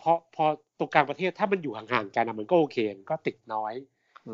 [0.00, 0.44] พอพอ
[0.78, 2.76] ตรงกลางประเทศถ้ามันอยู่ห่างๆกันมันก็โอเค
[3.10, 3.74] ก็ติดน้อย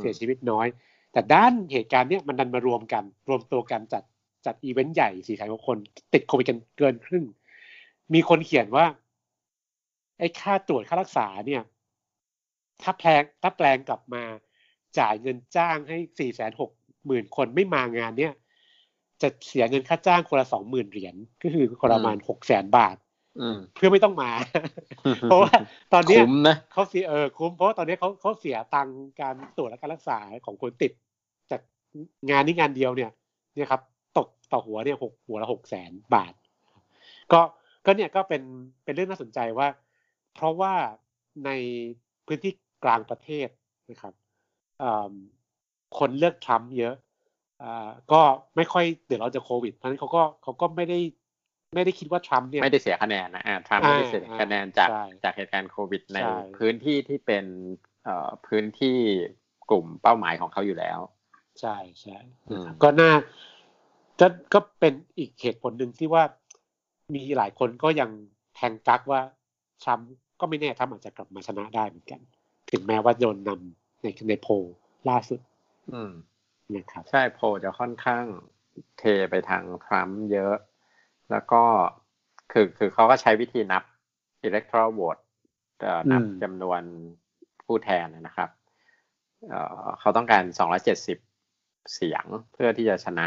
[0.01, 0.67] เสียชีวิตน้อย
[1.13, 4.03] แต่ด้านเหตุการณ์เนี้ยมันดันมารวมกัน รวมตัวกันจัด
[4.47, 5.79] จัดอีเวนต์ใหญ่สี่แสนกว่าคน
[6.13, 7.25] ติดโควิดกันเกินครึ่ง
[8.15, 8.87] มีคนเขียนว่า
[10.19, 11.63] ไอ้ค่าตรวจค่ารักษาเนี่ย
[12.83, 14.23] ถ้าแปลงถ้าแปลงกลับมา
[14.99, 16.71] จ่ายเงินจ้างให้สี่แสนหก
[17.07, 18.35] หมื่นคนไม่มางานเนี้ย
[19.23, 22.97] จะเสียเงินค่าจ้างคนละสองหมื่นเหรียญก็คือคนละประมาณหกแสนบาท
[23.75, 24.31] เพื่อไม่ต้องมา
[25.23, 25.53] เพราะว่า
[25.93, 26.19] ตอนนี้
[26.73, 28.89] เขาเสียเออคุ้มเพราะว่าตอนนี้เขาเขาเสียตัง
[29.21, 30.93] การตรวจและการรักษาของคนติด
[31.51, 31.61] จาก
[32.31, 33.11] งานนี้งานเดียวเนี่ย
[33.55, 33.81] เนี่ยครับ
[34.19, 36.33] ตกต่อหัวเนี่ยหกหัวละหกแสนบาท
[37.33, 37.41] ก็
[37.87, 38.43] ก็เนี่ยก็เป็น
[38.85, 39.69] เป็นเรื่องน่าสนใจว่า
[40.35, 40.73] เพราะว่า
[41.47, 41.51] ใน
[42.27, 42.53] พื้นที่
[42.85, 43.49] กลางประเทศ
[43.91, 44.15] นะครับ
[45.99, 46.95] คนเลือกทรัมป์เยอะ
[48.13, 48.21] ก็
[48.57, 50.99] ไม่ค่อยเดือดร้อนจากโควิดเพราะฉะนั้นเขาก็เขาก็ไม่ได้
[51.75, 54.91] ไม่ได้คิดว่าทรัมป์เนี่ยไม่ได้เสียคะแนนนะทรัมป์ไม่ได้เสียคะแนนจาก
[55.25, 56.19] จากเหตุการณ์โควิดใน
[56.57, 57.45] พื้นที่ที่เป็น
[58.05, 58.99] เอ่อพื้นที่
[59.71, 60.99] กลุ่มเป้าหมายของเขาอยู่แล้ว
[61.61, 62.19] ใช่ใช่
[62.83, 63.11] ก็น่า
[64.21, 66.25] ก็ก็เป็นอีกเหตุผลหนึ่งที่ว่า
[67.15, 68.11] มีหลายคนก็ยัง
[68.55, 69.21] แทงกักว่า
[69.83, 70.11] ทรัมป์
[70.41, 72.21] ก็ไม่แน่ทรัมป์อาจจะกลับมาชนะได้เหมือนกัน
[72.71, 74.49] ถึงแม้ว่าโดนนำในในโพ
[75.09, 75.41] ล่าสุด
[75.93, 76.13] อืม
[76.75, 78.25] นะครับใช่โพจะค่อนข้าง
[78.99, 80.55] เทไปทางทรัมป์เยอะ
[81.31, 81.63] แล้วก็
[82.53, 83.83] คือคือเขาก็ใช้วิธีนับ
[84.47, 85.23] electoral vote
[86.13, 86.83] นับจำนวน
[87.65, 88.51] ผู้แทนนะครับ
[90.01, 90.45] เขาต้องการ
[91.21, 93.27] 270 เสียงเพื่อที่จะชนะ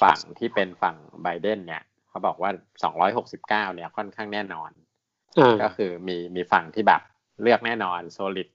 [0.00, 2.50] ฝั่งที่เป็นฝั่งไบเดนเนี่ย เขาบอกว่า
[3.12, 4.70] 269 เนี่ยค่อนข้างแน่นอน
[5.62, 7.02] ก็คือมีมีฝั่งที่แบบ
[7.42, 8.48] เลือกแน่นอน solid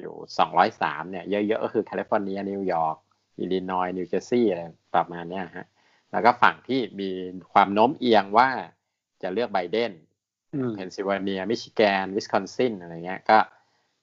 [0.00, 0.14] อยู่
[0.62, 2.96] 203 เนี่ย เยอะๆ ก็คือแคลิฟอร์เนียนิวยอร์ก
[3.38, 4.62] อิลลินอยนิวเจอร์ซีย์อะไร
[4.94, 5.66] ประมาณนี้ฮะ
[6.14, 7.10] แล้วก็ฝั่งที่มี
[7.52, 8.48] ความโน้มเอียงว่า
[9.22, 9.92] จะเลือกไบเดน
[10.74, 13.38] เพนซิลเวเนีย มิชิแกน วิสคอนซินอะไรเงี้ยก็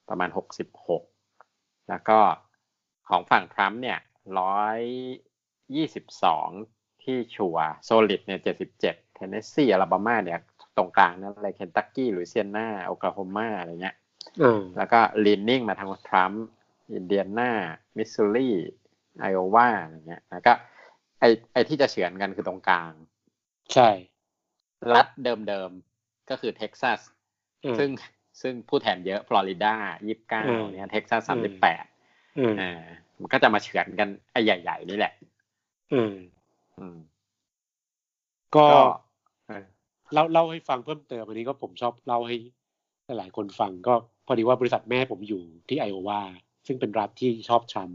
[0.08, 1.02] ประมาณหกสิบหก
[1.88, 2.18] แล้วก็
[3.08, 3.98] ของฝั่งทรัมป์เนี่ย
[4.40, 4.80] ร้อย
[5.76, 6.48] ยี่สิบสอง
[7.02, 10.40] ที่ชัวร์ solid เนี่ยเจ็ดสิบเจ็ดเทนเนสซีอลาบามาเนี่ย
[10.76, 13.96] ตรงกลางนั่นอะไรเคนตักกี้หลุยเซียนาโอคลาโฮมาอะไรเงี้ย
[14.76, 16.44] แล้วก็ leaning มาทางทรัมป์
[16.94, 17.50] อินเดียนา
[17.96, 18.50] มิสซูรี
[19.20, 20.52] ไอโอวาอะไรเงี้ยแล้วก็
[21.22, 22.92] ไอ้ไอ้ที่จะเฉือนกันคือตรงกลาง
[23.74, 23.88] ใช่
[24.94, 27.00] รัฐเดิมๆ ก็คือเท็กซัส
[27.78, 27.90] ซึ่ง
[28.42, 29.74] ซึ่งผู้แทนเยอะฟลอริดา
[30.06, 31.84] ยี่สิบเก้าเนี่ยเท็กซัสสามสิบแปด
[32.60, 32.82] อ่า
[33.20, 35.12] มันก็จะมาเฉือนกันไอใหญ่ ๆ นี่แหละ
[35.92, 36.14] อืม
[36.78, 36.98] อืม
[38.56, 38.66] ก็
[40.12, 42.36] เล่าเล่าให้ฟังเพิ่มเติมอันนี้ก็ผมชอบเล่าให้
[43.18, 43.94] หลายคนฟังก็
[44.26, 46.20] พอดีว่าบริษัทแม่ผมอยู่ที่ไอโอวา
[46.66, 47.90] ซึ่งเป็นรัฐที่ชอบชัม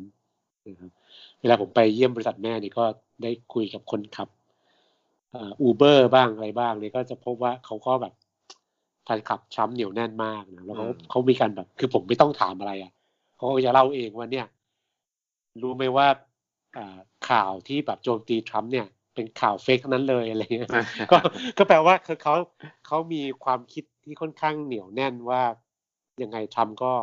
[0.67, 0.91] นะครับ
[1.41, 2.86] เวลาผมไปเยี่ยมบริษัทแม่นี่ก็
[3.23, 4.30] ได้คุยกับคนขับ
[5.62, 8.13] อูเบอร์บ้างอะไรบ้างเนี่ยก็จะพบว่าเขาก็แบบ
[9.04, 12.91] แฟนขับช้ำเหนียวแน่นมากนะแล้วเขาเขามีการแบบ คือผมไม่ต้องถามอะไรอะ
[13.36, 14.47] เขาก็จะเล่าเองว่าเนี่ย
[15.62, 16.08] รู้ไหมว่า
[17.30, 20.69] ข่าวที่แบบโจมตีทรัมป์เนี่ย เป็นข่าวเฟกทั้งนั้นเลยอะไรเงี้ย
[21.12, 21.17] ก็
[21.58, 22.36] ก็แปลว่าคือเขา
[22.88, 25.41] เขามีความคิดที่ค่อนข้างเหนียวแน่นว่า
[26.21, 26.93] ยังไงทรัมป์ก็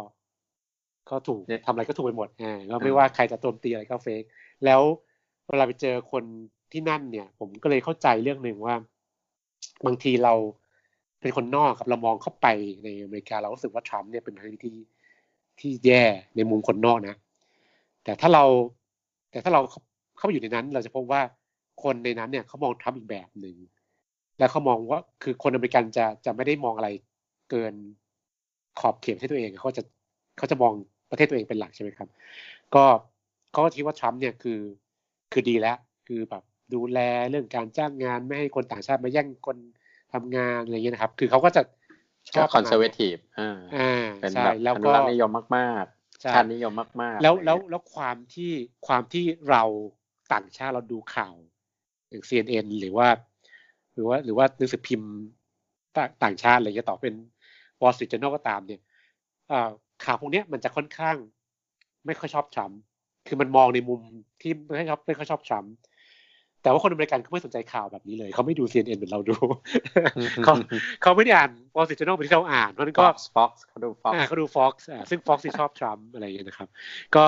[1.11, 4.23] ก็ถูกทำอะไรก็ถูกไปหมดอ่าก็ไม่ว่าใครจะโจมตีอะไรก็เฟก
[4.65, 4.81] แล้ว
[5.49, 6.25] เวลาไปเจอคน
[6.73, 8.75] ที่นั่นเนี่ย ผมก็เลยเข้าใจเรื่องหนึ่งว่า
[9.87, 10.35] บางทีเรา
[11.21, 12.47] เป็นคนนอกครับเรามองเข้าไป
[12.85, 14.77] ในอเมริกาเรารู้สึกว่าทรัมป์เนี่ยเป็นประธานาธิบดี
[15.61, 16.05] ที่แย่
[16.37, 17.17] ในมุมคนนอกนะ
[18.05, 18.45] แต่ถ้าเรา
[19.31, 19.61] แต่ถ้าเรา
[20.17, 21.23] เข้าไปอยู่ในนั้น เราจะพบว่า
[21.83, 23.57] คนในนั้นเนี่ยเขามองทรัมป์อีกแบบหนึ่ง
[24.39, 26.89] แล้วเขามองว่าคือคนอเมริกันจะจะไม่ได้มองอะไร
[27.51, 27.75] เกิน
[28.81, 29.83] ขอบเขตให้ตัวเองเขาจะ
[30.39, 30.73] เขาจะมอง
[31.15, 32.09] ประเทศตัวเองเป็นหลักใช่ไหมครับ
[32.75, 32.85] ก็
[33.53, 34.61] เขาก็คิดว่าทรัมป์เนี่ยคือ
[35.33, 36.43] คือดีแล้ว คือแบบ
[36.75, 36.99] ดูแล
[37.31, 39.57] เรื่องการจ้างงานไม่ให้คนต่างชาติมาแย่งคน
[40.13, 41.63] ทำงานอะไรเงี้ยนะครับ คือเขาก็จะ
[42.31, 45.85] ชอบ conservative อ่าอ่าเป็นใช่แบบแล้วก็อนุรักษ์นิยมมาก
[46.21, 48.53] ใช่ๆชาตินิยมมากๆ แล้วอะไรแล้วเงี้ยแล้วความที่
[48.87, 49.63] ความที่เรา
[50.33, 51.35] ต่างชาติเราดูข่าว
[52.09, 53.09] อย่าง CNN หรือว่า
[53.95, 55.13] หรือว่าหรือว่าหนังสือพิมพ์
[55.97, 57.15] ต่างต่างชาติอะไรเงี้ยต่อเป็น
[57.81, 58.81] Wall Street Journal ก็ตามเนี่ย
[59.49, 59.71] เอ่อ
[60.05, 61.17] ข่าวพวกเนี้ยมันจะค่อนข้าง
[62.07, 62.81] ไม่ค่อยชอบทรัมป์
[63.27, 64.01] คือมันมองในมุม
[64.41, 65.73] ที่ไม่ค่อยชอบไม่ค่อยชอบทรัมป์
[66.63, 69.37] แต่ว่าคนอเมริกันเขาไม่สนใจข่าวแบบนี้เลย เขาไม่ดู CNN เหมือนเราดู
[70.45, 70.55] เขา
[71.03, 76.69] เขาไม่ได้อ่าน Wall Street Journal เหมือนที่เราอ่านเพราะฉะนั้นก็ก็ฟ็อกซ์เขาดูฟ็อกอ่าซ์เขาดู Fox อ่าซึ่ง Fox ที่ชอบทรัมป์อะไรอย่างเงี้ยนะครับ
[77.17, 77.27] ก็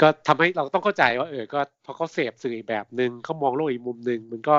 [0.00, 4.56] ก็ทำให้เราต้องเข้าใจว่าเออก็พอเขาเสพสื่ออีกแบบหนึ่งเขามองโลกอีกมุมหนึ่งมันก็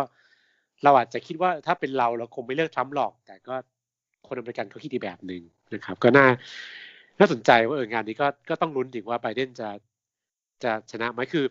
[0.84, 3.56] เราอาจจะคิดว่าถ้าเป็นเราเราคงไม่เลือกทรัมป์หรอก แต่ก็
[4.28, 5.42] คนอเมริกันเขาคิดอีกแบบหนึ่ง
[5.74, 6.28] นะครับ ก็น่า
[7.20, 9.70] น่าสนใจว่าเอองานนี้ก็ก็ต้องลุ้นถึงว่าไบเดนจะ
[10.64, 11.46] จะชนะไหมคือ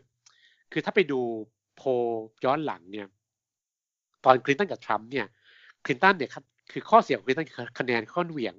[0.73, 1.21] คือถ้าไปดู
[1.77, 1.83] โพ
[2.45, 3.07] ย้อนหลังเนี่ย
[4.25, 5.27] ตอนคลินตันกับทรัมป์เนี่ย
[5.85, 6.31] คลินตันเนี่ย
[6.73, 7.47] คือข้อเสียของคลินตัน
[7.79, 8.55] คะแนนค่อนเหวี่ยง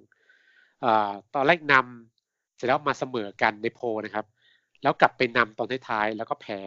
[0.86, 0.88] อ
[1.36, 4.26] ตอนแรกนำเสร็จแล้วมาเสมอกันในโพนะครับ
[4.84, 6.60] แล้วกลับไปนำตอนท้ายๆแล้วก็แพ้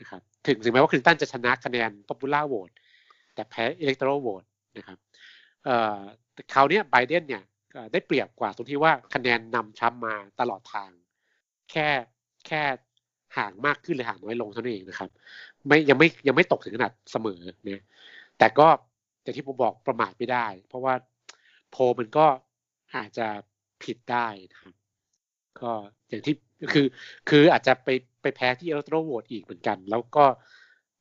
[0.00, 2.74] นะครับถึงถึงแม้ว่าคลินตันจะชนะคะแนน popular vote
[3.34, 4.98] แต่แพ้ electoral vote นะครับ
[6.52, 7.42] คราวนี้ไบเดนเนี่ย
[7.92, 10.90] ได้เปรียบกว่าตรงที่ว่าคะแนนนำทรัมป์มาตลอดทาง
[11.70, 11.88] แค่
[12.46, 12.62] แค่
[13.36, 15.10] ห่างมากขึ้นหรือห่างน้อยลงเท่านั้นเองนะครับ
[15.66, 17.82] ไม่ยังไม่ยังไม่ตกถึงขนาดเสมอเนี่ย
[18.38, 18.68] แต่ก็
[19.22, 20.94] อย่างที่ผมบอกประมาทไม่ได้ เพราะว่า
[21.70, 22.26] โพลมันก็
[22.96, 23.26] อาจจะ
[23.82, 24.74] ผิดได้นะครับ
[25.60, 25.72] ก็
[26.08, 26.34] อย่างที่
[26.72, 26.86] คือ
[27.28, 27.88] คืออาจจะไป
[28.22, 30.24] ไปแพ้ที่เอลโตรโหวตอีกเหมือนกัน แล้วก็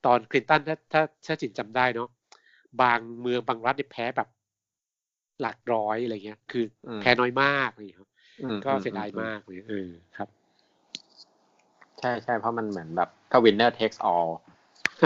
[0.06, 2.10] ตอนคลินตันถ้าถ้าถ้าจินจำได้เนาะ
[2.82, 4.28] บางเมืองบางรัฐเนี่ยแพ้แบบ
[5.42, 8.10] หลักร้อยอะไรเงี้ย คืออมแพ้น้อยมากอะไรเงี้ยครับ
[8.42, 10.30] อืมก็อืมเสียดายอืมากเลยเออครับ
[12.00, 14.30] ใช่ใช่เพราะมันเหมือนแบบก็ winner takes all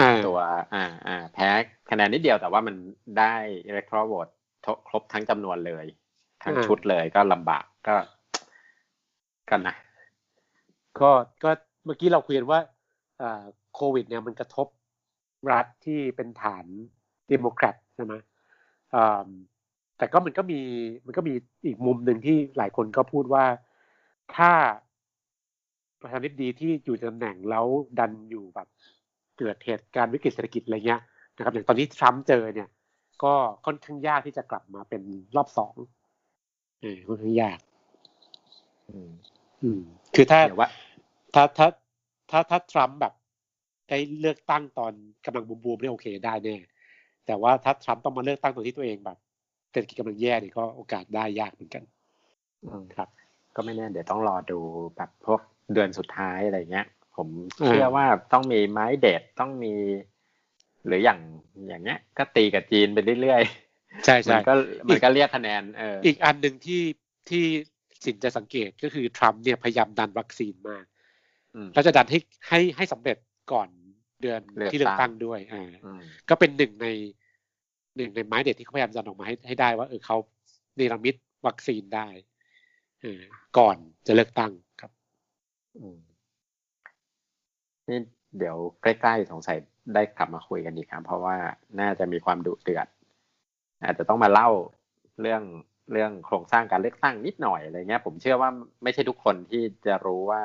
[0.04, 0.38] ่าตัว
[0.74, 1.48] อ่าอ่าแพ้
[1.90, 2.74] คะแนนนิดเดียวแต่ว่ามัน
[3.18, 3.34] ได้
[3.70, 4.32] electoral vote
[4.64, 5.86] ทครบทั้งจำนวนเลย
[6.44, 7.96] ทั้งอ่าชุดเลยก็ลำบากก็
[9.50, 9.74] กันนะ
[11.00, 11.10] ก็
[11.44, 11.50] ก็
[11.84, 12.60] เมื่อกี้เราคุยกันว่า
[13.22, 13.42] อ่า
[13.74, 14.66] โควิด เนี่ยมันกระทบ
[15.52, 16.66] รัฐที่เป็นฐาน
[17.28, 18.14] เดโมแครตใช่ไหม
[18.94, 19.28] อ่า
[19.98, 20.60] แต่ก็มันก็มี
[21.06, 21.34] มันก็มี
[21.66, 23.44] อีกมุมหนึ่งที่หลายคนก็พูดว่า
[24.36, 24.52] ถ้า
[26.00, 27.66] ประธานาธิบดีที่อยู่ในตำแหน่งแล้ว
[27.98, 28.68] ดันอยู่แบบ
[29.38, 31.00] เกิดเหตุการณ์วิกฤตเศรษฐกิจอะไรเงี้ย
[31.36, 32.68] นะครับอย่างตอนนี้ทรัมป์เจอเนี่ย
[33.24, 33.34] ก็
[33.66, 35.02] ค่อนข้างยากที่จะกลับมาเป็น
[35.36, 35.74] รอบสอง
[36.80, 37.58] เออค่อนข้างยาก
[38.88, 39.10] อืม
[39.62, 39.80] อืม
[40.14, 40.70] คือถ้าเดี๋ยวว่า
[41.34, 41.66] ถ้าถ้า
[42.30, 43.14] ถ้าถ้าทรัมป์แบบ
[43.88, 44.92] ได้เลือกตั้งตอน
[45.24, 46.56] กำลังบูมๆเนี่ยโอเคได้แน่
[47.26, 49.18] แต่ว่าถ้าทรัมป์ต้องมาเลือกตั้งตอนที่ตัวเองแบบ
[49.74, 51.84] เศรษฐกิจกำลังแย่เนี่ยก็โอกาสได้ยากเหมือนกัน
[52.64, 53.08] อืมครับ
[53.56, 54.60] ก็ไม่แน่เดี๋ยวต้องรอดู
[54.96, 55.40] แบบพวก
[55.72, 57.28] เดือนสุดท้ายอะไรเงี้ย ผม
[57.62, 59.74] อ่าเชื่อว่าต้องมีไม้เด็ดต้องมี
[60.86, 61.20] หรืออย่าง
[61.68, 64.54] อย่างเงี้ย ก็ตีกับจีนไปเรื่อยๆใช่ใช่มันก็
[64.88, 66.82] มันก็เรียกคะแนนเอออีกอันหนึ่งที่
[67.28, 67.44] ที่
[68.04, 70.84] สินจะสังเกตก็คือทรัมป์เนี่ยพยายามดันวัคซีนมาก
[71.54, 73.16] อืมแล้วจะดันให้ให้ให้สำเร็จ
[73.52, 73.68] ก่อน
[74.22, 76.88] เดือนเลือกที่เลือกตั้ตั้งงด้วยอ่าอืมก็เป็นหนึ่งใน
[77.96, 80.16] หนึ่งในไม้เด็ดที่เขาพยายามจะออกมาให้ให้ได้ว่าเออเขา
[80.76, 81.14] เนรมิต
[81.46, 82.08] วัคซีนได้
[83.00, 83.20] เออ
[83.58, 83.76] ก่อน
[84.06, 84.90] จะเลือกตั้งครับ
[85.78, 85.98] อืม
[87.88, 87.98] นี่
[88.38, 89.58] เดี๋ยวใกล้ๆสงสัย
[89.94, 91.36] ได้กลับมาคุยกันอีกครับ เพราะว่า
[91.80, 92.86] น่าจะมีความดุเดือด
[93.82, 94.48] อาจจะต้องมาเล่า
[95.20, 95.42] เรื่อง
[95.92, 98.50] เรื่องโครงสร้างการเลือกตั้งนิดหน่อยอะไรเงี้ย ผมเชื่อว่า
[98.82, 100.42] ไม่ใช่ทุกคนที่จะรู้ว่า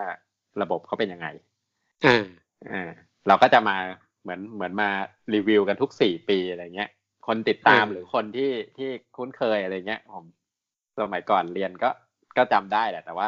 [0.62, 1.28] ระบบเขาเป็นยังไง
[2.06, 2.26] อ่า
[2.72, 2.92] อ่า
[3.28, 3.78] เราก็จะมา
[4.22, 4.90] เหมือนเหมือนมา
[5.34, 6.90] รีวิวกันทุกสี่ปีอะไรเงี้ย
[7.30, 10.26] คนติดตามเออหรือคนที่ที่คุ้นเคยอะไรเงี้ยผม
[11.00, 11.90] สมัยก่อนเรียนก็
[12.38, 13.28] ก็จำได้แหละ แต่ว่า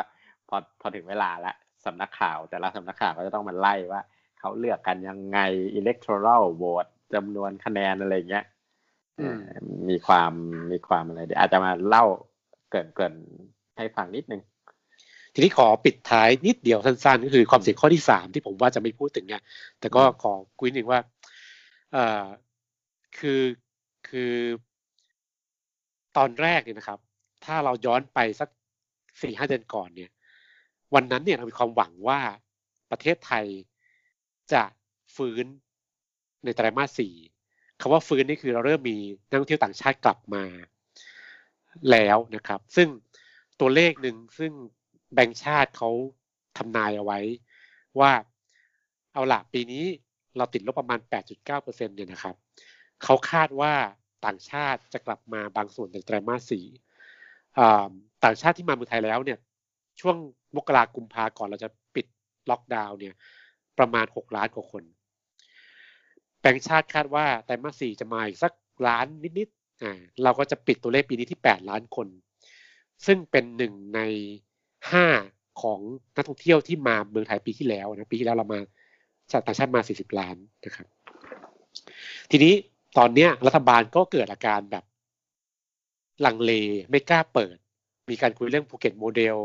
[0.50, 1.54] พอพอถึงเวลาละ
[1.86, 4.02] สำนักข่าว แต่ละสำนักข่าวก็จะต้องมาไล่ว่า
[4.40, 5.40] เขาเลือกกันยังไง
[5.80, 8.46] electoral vote จำนวนคะแนนอะไรเงี้ย
[9.20, 10.32] อืมเอ่อมีความ
[10.72, 12.06] มีความอะไรเดี๋ยวอาจจะมาเล่า
[12.70, 13.16] เกรินเกริน
[13.78, 14.42] ให้ฟังนิดนึง
[15.34, 19.44] ทีนี้ขอปิดท้ายนิดเดียวสั้นๆ ก็คือความเสี่ยงข้อที่สามที่ผมว่าจะไม่พูดถึงเนี่ย
[19.80, 21.00] แต่ก็ขอคุยหนึ่งว่า
[21.94, 22.24] เอ่อ
[23.20, 23.42] คือ
[24.12, 24.34] คือ
[26.18, 27.00] ตอนแรกเนี่ยนะครับ
[27.46, 28.50] ถ้าเราย้อนไปสัก
[29.22, 30.12] สี่ห้าเดือนก่อนเนี่ย
[30.96, 32.20] วันนั้นเนี่ยเรามีความหวังว่า
[32.92, 33.46] ประเทศไทย
[34.54, 34.64] จะ
[35.16, 35.46] ฟื้น
[36.44, 37.14] ในไตรมาสสี่
[37.82, 38.98] คำว่าฟื้นนี่คือเราเริ่มมี
[39.30, 40.44] นักท่องเที่ยวต่างชาติกลับมา
[41.92, 42.88] แล้วนะครับ ซึ่ง
[43.60, 44.52] ตัวเลขหนึ่งซึ่ง
[45.14, 45.90] แบงก์ชาติเขา
[46.58, 47.20] ทำนายเอาไว้
[48.00, 48.12] ว่า
[49.14, 49.86] เอาละปีนี้
[50.38, 52.36] เราติดลบประมาณ 8.9%เนี่ยนะครับ
[53.04, 53.74] เขาคาดว่า
[54.26, 56.66] ต่างชาติจะกลับมาบางส่วนในไตรมาสสี่
[58.24, 59.40] ต่างชาติที่มาเมืองไทยแล้วเนี่ย
[60.02, 60.16] ช่วง
[60.56, 62.06] มกรากุมภาก่อนเราจะปิด
[62.50, 63.14] ล็อกดาวน์เนี่ย
[63.80, 64.84] ประมาณ 6 ล้านกว่าคน
[66.40, 68.54] แบงก์ชาติคาดว่าไตรมาสสี่จะมาอีกสัก
[68.88, 69.06] ล้าน
[69.40, 69.92] นิดๆอ่า
[70.24, 72.08] เราก็จะปิดตัวเลขปีนี้ที่ 8 ล้านคน
[73.06, 74.02] ซึ่งเป็นหนึ่งใน
[74.92, 75.06] ห้า
[75.62, 75.80] ของ
[76.16, 78.60] นักท่องเที่ยวที่มาเมืองไทยปีที่แล้วนะปีที่แล้วเรามา
[79.32, 80.88] ชาติต่างชาติมา 40 ล้านนะครับ
[82.32, 82.54] ทีนี้
[82.98, 84.84] ตอนเนี้ยรัฐบาลก็เกิดอาการแบบ
[86.26, 86.52] ลังเล
[86.90, 87.58] ไม่กล้าเปิด
[88.10, 89.38] มีการคุยเรื่องภูเก็ตโมเดล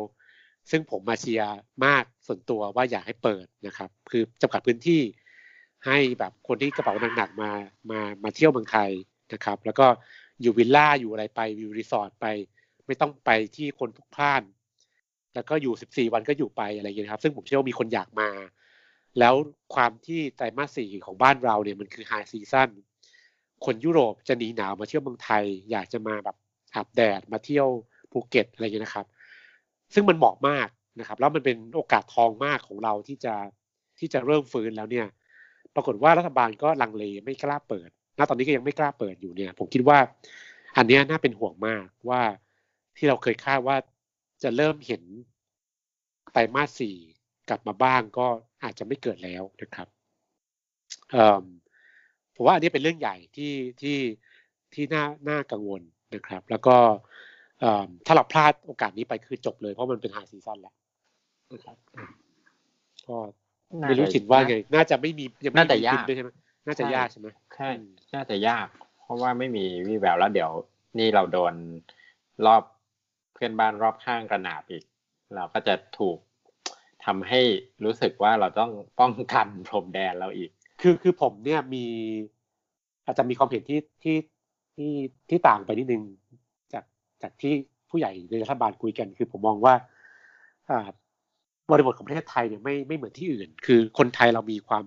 [0.71, 5.03] ซึ่งผมมาเชียร์มากส่วนตัวว่าอยากให้เปิดนะครับ คือจำกัดพื้นที่
[5.87, 7.51] ให้แบบคนที่กระเป๋าหนักๆมา
[7.91, 8.91] มามาเที่ยวเมืองไทย
[9.33, 9.87] นะครับ แล้วก็
[10.41, 12.27] อยู่วิลล่าอยู่อะไรไปอยู่รีสอร์ทไป
[12.87, 14.43] ไม่ต้องไปที่คนพลุกพล่าน
[15.35, 18.29] แล้วก็อยู่ 14 วันก็อยู่ไปอะไรอย่างเงี้ยครับ ซึ่งผมเชื่อว่ามีคนอยากมา
[19.19, 19.35] แล้ว
[19.75, 22.69] ความที่ไตรมาสสี่ของบ้านเราเนี่ยมันคือ high season
[23.65, 26.37] คนยุโรปจะหนีหนาวมาเที่ยวเมืองไทย อยากจะมาแบบ
[26.75, 27.69] อาบแดดมาเที่ยว
[28.13, 29.07] ภูเก็ตอะไรอย่างเงี้นะครับ
[29.95, 30.69] ซึ่งมันเหมาะมาก
[31.01, 33.35] นะครับ แล้วมันเป็นโอกาสทองมากของเราที่จะ
[33.99, 35.07] ที่จะเริ่มฟื้นแล้วเนี่ย
[35.75, 37.89] ปรากฏว่ารัฐบาลก็ลังเลไม่กล้าเปิด
[38.19, 39.99] ณตอนนี้ก็ยังไม่กล้าเปิดอยู่เนี่ย ผมคิดว่า
[40.77, 42.23] อันนี้น่าเป็นห่วงมากว่า
[42.97, 43.77] ที่เราเคยคาดว่า
[44.43, 45.03] จะเริ่มเห็น
[46.33, 46.97] ไตรมาสสี่
[47.49, 48.27] กลับมาบ้างก็
[48.63, 49.89] อาจจะไม่เกิดแล้วนะครับ
[52.37, 53.99] ผมว่าอันนี้เป็นเรื่องใหญ่ที่ที่
[54.75, 55.83] ที่น่าน่ากังวล
[56.15, 56.77] นะครับ แล้วก็
[57.61, 60.75] เอ่อถ้าเราพลาดโอกาสนี้ไปคือจบเลยเพราะมันเป็นไฮซีซั่นแล้ว
[61.53, 61.77] นะครับ
[63.09, 63.17] ก็
[63.89, 66.31] ไม่รู้จิตว่าไง น่าจะไม่มียังไม่น่าจะมียากบินด้วยใช่ไหม
[66.67, 67.71] น่าจะยากใช่ไหมใช่
[68.15, 68.67] น่าจะยาก
[69.03, 70.51] เพราะว่าไม่มีวี่แววแล้วเดี๋ยว
[70.99, 71.55] นี่เราโดน
[72.47, 72.63] รอบ
[73.35, 74.85] เพื่อนบ้านรอบข้างกระหนาบอีก
[75.35, 76.19] เราก็จะถูก
[77.05, 77.41] ทำให้
[77.85, 78.71] รู้สึกว่าเราต้อง
[79.01, 81.85] ป้องกันพรมแดนเราอีก คือคือผมเนี่ยมี
[83.05, 84.17] อาจจะมีความเห็นที่ที่
[84.75, 84.91] ที่
[85.29, 86.03] ที่ต่างไปนิดนึง
[86.73, 86.85] จาก
[87.23, 87.53] จากที่
[87.91, 89.75] ผู้ใหญ่ในรัฐบาลคุยกัน คือผมมองว่า
[90.71, 90.89] อ่า
[91.71, 94.85] บริบทของประเทศไทยเนี่ยไม่ไม่เหมือนที่อื่น คือคนไทยเรามีความ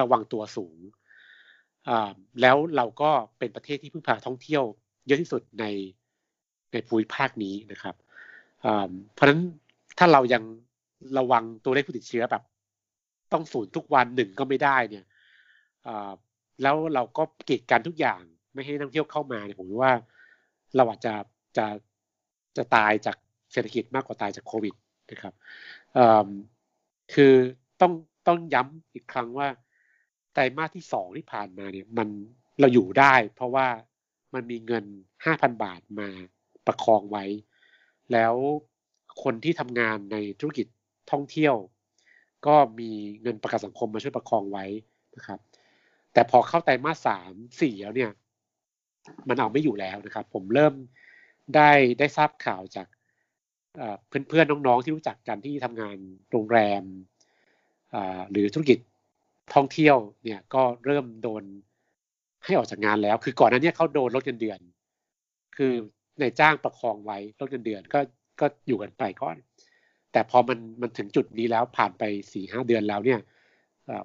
[0.00, 0.78] ระวังตัวสูง
[1.88, 4.64] อ่าแล้วเราก็เป็นประเทศที่พึ่งพาท่องเที่ยว
[5.06, 5.64] เยอะที่สุดใน
[6.72, 7.94] ในภูมิภาคนี้นะครับ
[8.64, 9.40] อ่าเพราะฉะนั้น
[9.98, 10.42] ถ้าเรายัง
[11.18, 12.42] ระวังตัวเลขผู้ติดเชื้อแบบ
[13.32, 15.04] ต้องศูนย์ทุกวันหนึ่งก็ไม่ได้เนี่ย
[16.62, 18.20] แล้วเราก็กีดกันทุกอย่าง
[18.54, 19.92] ไม่ให้นักท่องเที่ยวเข้ามาเนี่ยผมว่า
[20.76, 21.14] เราอาจจะ
[21.56, 21.66] จะ
[22.56, 23.16] จะตายจาก
[23.52, 24.74] เศรษฐกิจมากกว่าตายจากโควิด
[25.10, 25.34] นะครับ
[27.14, 27.34] คือ
[27.80, 27.92] ต้อง
[28.26, 29.48] ต้องย้ำอีกครั้งว่า
[30.32, 32.08] ไตรมาสที่สองที่ผ่านมาเนี่ยมัน
[32.60, 33.66] เราอยู่ได้ เพราะว่า
[34.34, 34.84] มันมีเงิน
[35.24, 36.08] ห้าพันบาทมา
[36.66, 37.24] ประคองไว้
[38.12, 38.34] แล้ว
[39.22, 40.66] คนที่ทำงานในธุรกิจ
[41.10, 41.54] ท่องเที่ยว
[42.46, 42.90] ก็มี
[43.22, 44.64] เงินประกันสังคมมาช่วยประคองไว้
[45.16, 45.38] นะครับ
[46.14, 48.10] แต่พอเข้าไตรมาสสามสี่แล้วเนี่ย
[49.28, 50.74] มันเอาไม่อยู่แล้วนะครับ ผมเริ่ม
[51.54, 52.86] ได้ได้ทราบข่าวจาก
[54.28, 55.96] เพื่อนๆน้องๆที่รู้จักกันที่ทำงาน
[56.30, 56.82] โรงแรม
[58.30, 58.78] หรือธุรกิจ
[59.54, 61.42] ท่องเที่ยวเนี่ยก็เริ่มโดน
[62.44, 64.58] ให้ออกจากงานแล้ว คือก่อนหน้านี้เขาโดนลดเงินเดือน
[65.56, 65.72] คือ
[66.20, 68.00] ในจ้างประคองไว้ลดเงินเดือนก็
[68.40, 69.36] ก็อยู่กันไปก่อน
[70.12, 73.20] แต่พอมันมันถึงจุดนี้แล้วผ่านไปสี่ห้าเดือนแล้วเนี่ย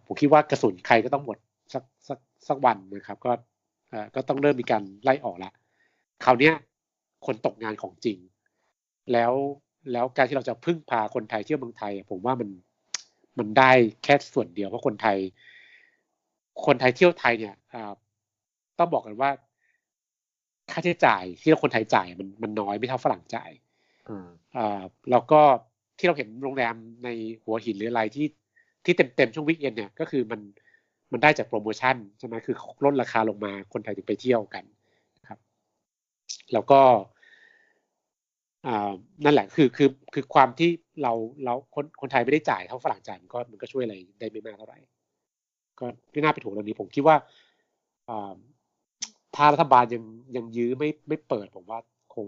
[0.06, 1.38] ผมคิดว่ากระสุนใครก็ต้องหมด
[1.74, 3.32] สักสักสักวันนะครับ ก็
[4.16, 5.52] ก็ต้องเริ่มมีการไล่ออกละ
[6.24, 6.52] คราวนี้
[7.26, 8.18] คนตกงานของจริง
[9.12, 9.34] แล้ว
[9.92, 12.50] แล้วการที่เราจะพึ่งพาคนไทยเที่ยวเมืองไทย ผมว่ามัน
[13.40, 13.72] มันได้
[14.04, 15.18] แค่ส่วนเดียวเพราะคนไทย
[16.66, 17.56] คนไทยเที่ยวไทยเนี่ย
[18.80, 19.30] ต้องบอกกันว่า
[20.72, 23.52] ค่าใช้จ่ายที่เราคนไทยจ่ายมันมันน้อยไม่เท่าฝรั่งจ่าย
[24.58, 25.42] อ่าแล้วก็
[25.98, 27.10] ที่เราเห็นโรงแรมใน
[27.44, 28.28] หัวหินหรืออะไรที่
[28.86, 30.40] ที่เต็มเต็มช่วงวิกเอนเนี่ย ก็คือมัน
[31.12, 34.64] มันได้จากโปรโมชั่นใช่ไหมคือลดราคาลงมาคนไทยถึงไปเที่ยวกัน
[35.28, 35.40] ครับ
[36.54, 36.82] แล้วก็
[38.68, 38.92] อ่า
[39.24, 40.70] นั่นแหละคือคือคือความที่
[41.04, 44.80] เราเราคนคนไทยไม่ได้จ่ายเท่าฝรั่งจ่ายมันก็มันก็ช่วยอะไรได้ไม่มากเท่าไหร่
[45.80, 47.16] ก็ไม่น่าไปถูกเรื่องนี้ผมคิดว่า
[48.10, 48.34] อ่า
[49.36, 50.04] ถ้ารัฐบาลยัง
[50.36, 51.80] ยังยื้อไม่ไม่เปิดผมว่า
[52.16, 52.28] คง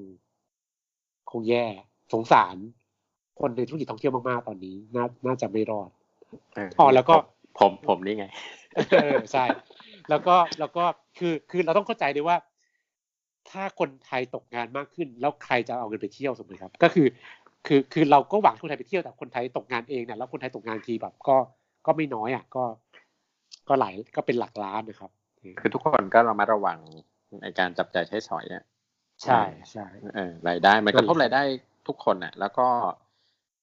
[1.31, 1.65] คงแย่
[2.13, 2.55] สงสาร
[3.39, 5.89] คนในธุรกิจท่องเที่ยวมากๆตอนนี้ น่าน่าจะไม่รอด
[6.79, 7.15] อ๋อแล้วก็
[7.59, 8.25] ผมผมนี่ไง
[9.01, 9.45] เออใช่
[10.09, 10.83] แล้วก็แล้วก็
[11.17, 12.37] คือคือเราต้องเข้าใจด้วยว่า
[13.49, 17.07] ถ้าคนไทยตกงานมากขึ้น แล้วใครจะเอาเงินไปเที่ยวสมมติครับ ก็คือ
[17.67, 21.37] คือคือเราก็หวังคนไทยไปเที่ยวแต่คนไทยตกงานเองเนี่ยแล้วคนไทยตกงานทีแบบก็
[21.85, 22.63] ก็ไม่น้อยอะ ก็
[23.67, 25.11] ก็หลายก็เป็นหลักล้านนะครับ
[25.59, 26.79] คือทุกคนก็เรามาระวัง
[27.41, 28.63] ในการจับจ่ายใช้สอยอะ
[29.23, 29.85] ใช่ใช่
[30.15, 31.41] เออรายได้ มันกระทบรายได้
[31.87, 32.67] ทุกคนอะ แล้วก็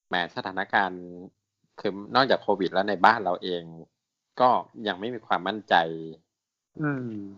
[0.09, 1.03] แหมสถานการณ์
[1.81, 3.63] คือนอกจากโควิดแล้วในบ้านเราเอง
[4.41, 4.51] ก็
[4.89, 5.75] ยังไม่มีความมั่นใจ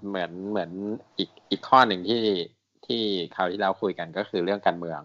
[0.09, 0.71] เหมือนเหมือน
[1.19, 2.23] อีกอีกข้อหนึ่งที่
[2.87, 3.03] ที่
[3.35, 5.01] คราวที่เราคุยกันก็คือเรื่องการเมือง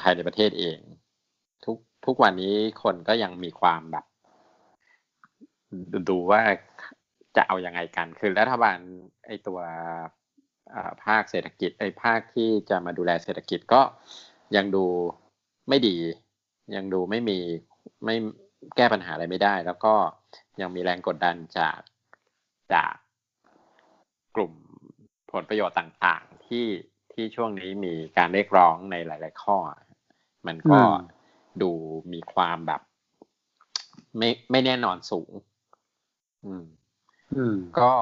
[0.00, 0.78] ภายในประเทศเอง
[1.64, 4.04] ทุกทุกวันนี้คนก็ยังมีความแบบ
[6.08, 6.40] ดูว่า
[7.36, 8.78] จะเอาอยัางไงกัน คือรัฐบาล
[9.26, 9.58] ไอตัว
[11.04, 13.82] ภาคเศรษฐกิจไอภาคที่จะมาดูแลเศรษฐกิจก็
[14.56, 14.84] ยังดู
[15.68, 15.96] ไม่ดี
[16.76, 17.38] ยังดูไม่มี
[18.04, 18.14] ไม่
[18.76, 19.94] แก้ปัญหาอะไรไม่ได้ แล้วก็
[20.60, 21.78] ยังมีแรงกดดันจาก
[22.72, 22.94] จาก
[24.36, 24.52] กลุ่ม
[25.32, 26.66] ผลประโยชน์ต่างๆ ที่
[27.12, 29.56] ที่ช่วงนี้มีการเรียกร้องในหลาย ๆ ข้อ
[30.46, 30.80] มันก็
[31.62, 31.70] ดู
[32.12, 32.80] มีความแบบ
[34.18, 35.32] ไม่ไม่แน่นอนสูง
[36.46, 36.64] อืม
[37.36, 37.92] อืม ก็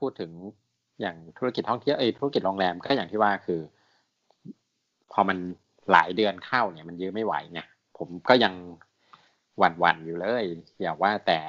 [0.00, 0.32] พูดถึง
[1.00, 3.60] อย่างธุรกิจท่องเที่ยวเอ้ธุรกิจโรงแรมก็อย่างที่ว่าคือ
[5.12, 5.38] พอมัน
[5.92, 8.54] หลายเดือนเข้าเนี่ย มันยื้อไม่ไหวเนี่ย ผมก็ยัง
[9.58, 10.44] หวั่นๆอยู่เลย
[10.80, 11.40] อย่าว่าแต่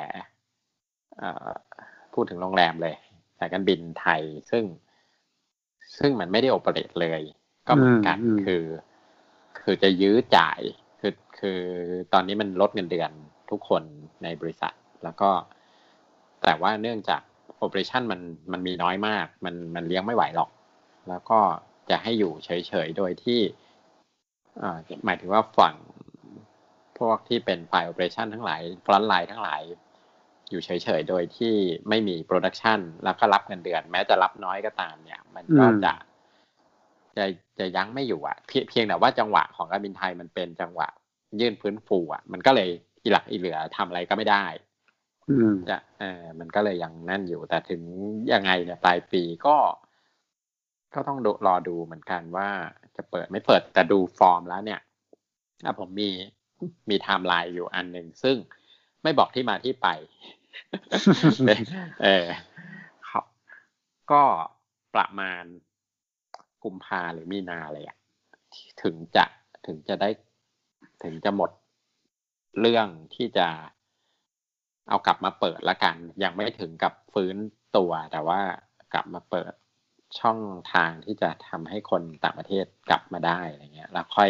[2.13, 2.95] พูดถึงโรงแรมเลย
[3.37, 4.63] สายการบินไทยซึ่ง
[5.99, 7.21] ซึ่งมันไม่ได้โอเปเรตเลย
[7.67, 8.63] ก็เหมือนกันคือ
[9.61, 10.59] คือจะยื้อจ่าย
[10.99, 11.59] คือคือ
[12.13, 13.11] ตอนนี้มันลดเงินเดือน
[13.49, 13.83] ทุกคน
[14.23, 15.29] ในบริษัท แล้วก็
[16.43, 17.21] แต่ว่าเนื่องจาก
[17.57, 20.49] โอเปอเรชันมันมันมีน้อยมาก มันมันเลี้ยงไม่ไหวหรอก
[21.09, 21.39] แล้วก็
[21.89, 23.39] จะให้อยู่เฉยๆ โดยที่
[25.05, 25.75] หมายถึงว่าฝั่ง
[26.99, 29.61] พวกที่เป็นฝ่าย operation ทั้งหลาย frontline ทั้งหลาย
[30.49, 31.55] อยู่เฉยๆ โดยที่
[31.89, 35.93] ไม่มี production แล้วก็รับเงินเดือน แม้จะรับน้อยก็ตามเนี่ย มันก็จะ
[37.17, 37.25] จะ
[37.59, 38.37] จะยั้งไม่อยู่อะ
[38.69, 40.87] เพียงแต่ว่าจังหวะของการบินไทยมันเป็นจังหวะ
[41.39, 42.69] ยื่นฟื้นฟูอะมันก็เลย
[43.03, 44.45] อีหลักอีเหลื่อทำอะไรก็ไม่ได้
[45.69, 47.81] จะเออมันก็เลยยังนั่นอยู่ แต่ถึง
[48.33, 49.57] ยังไงเนี่ยปลายปีก็
[50.93, 52.49] ก็ต้องรอดูเหมือนกันว่า
[52.95, 54.79] จะเปิดไม่เปิดแต่ดูฟอร์มแล้วเนี่ย
[55.79, 56.09] ผมมี
[56.89, 58.35] มีไทม์ไลน์อยู่อันหนึ่งซึ่ง
[59.03, 59.87] ไม่บอกที่มาที่ไป
[62.03, 62.25] เออ
[63.09, 63.25] ครับ
[64.11, 64.23] ก็
[64.95, 65.43] ประมาณ
[66.63, 67.97] กุมภาหรือมีนาเลยอะ
[68.83, 69.25] ถึงจะ
[69.67, 70.09] ถึงจะได้
[71.03, 71.51] ถึงจะหมด
[72.59, 73.47] เรื่องที่จะ
[74.89, 77.35] เอากลับมาเปิดละกัน ยังไม่ถึงกับฟื้น
[77.77, 78.41] ตัว แต่ว่า
[78.93, 79.53] กลับมาเปิด
[80.19, 80.39] ช่อง
[80.73, 84.29] ทางที่จะทำให้คนต่างประเทศกลับมาได้อะไรเงี้ย แล้วค่อย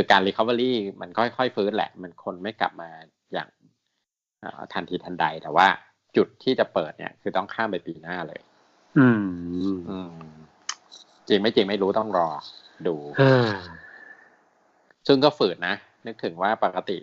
[0.00, 2.90] คือการ recovery มันค่อยๆฟื้นแหละ มันคนไม่กลับมา
[3.32, 3.48] อย่าง
[4.72, 5.66] ทันทีทันใด แต่ว่า
[6.16, 8.40] จุดที่จะเปิดเนี่ย คือต้องข้ามไปปีหน้าเลย
[8.98, 9.26] อืม
[9.90, 10.12] อืม
[11.28, 12.28] จริงไม่จริงไม่รู้ต้องรอ
[12.86, 12.96] ดู
[15.06, 16.98] ซึ่งก็ฝืนนะ นึกถึงว่าปกติ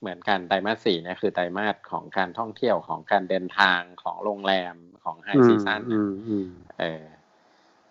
[0.00, 5.82] เหมือนกันไตรมาสสี่เนี่ยคือไตรมาสของการท่องเที่ยวของการเดินทางของโรงแรมของ high season
[6.80, 7.04] เออ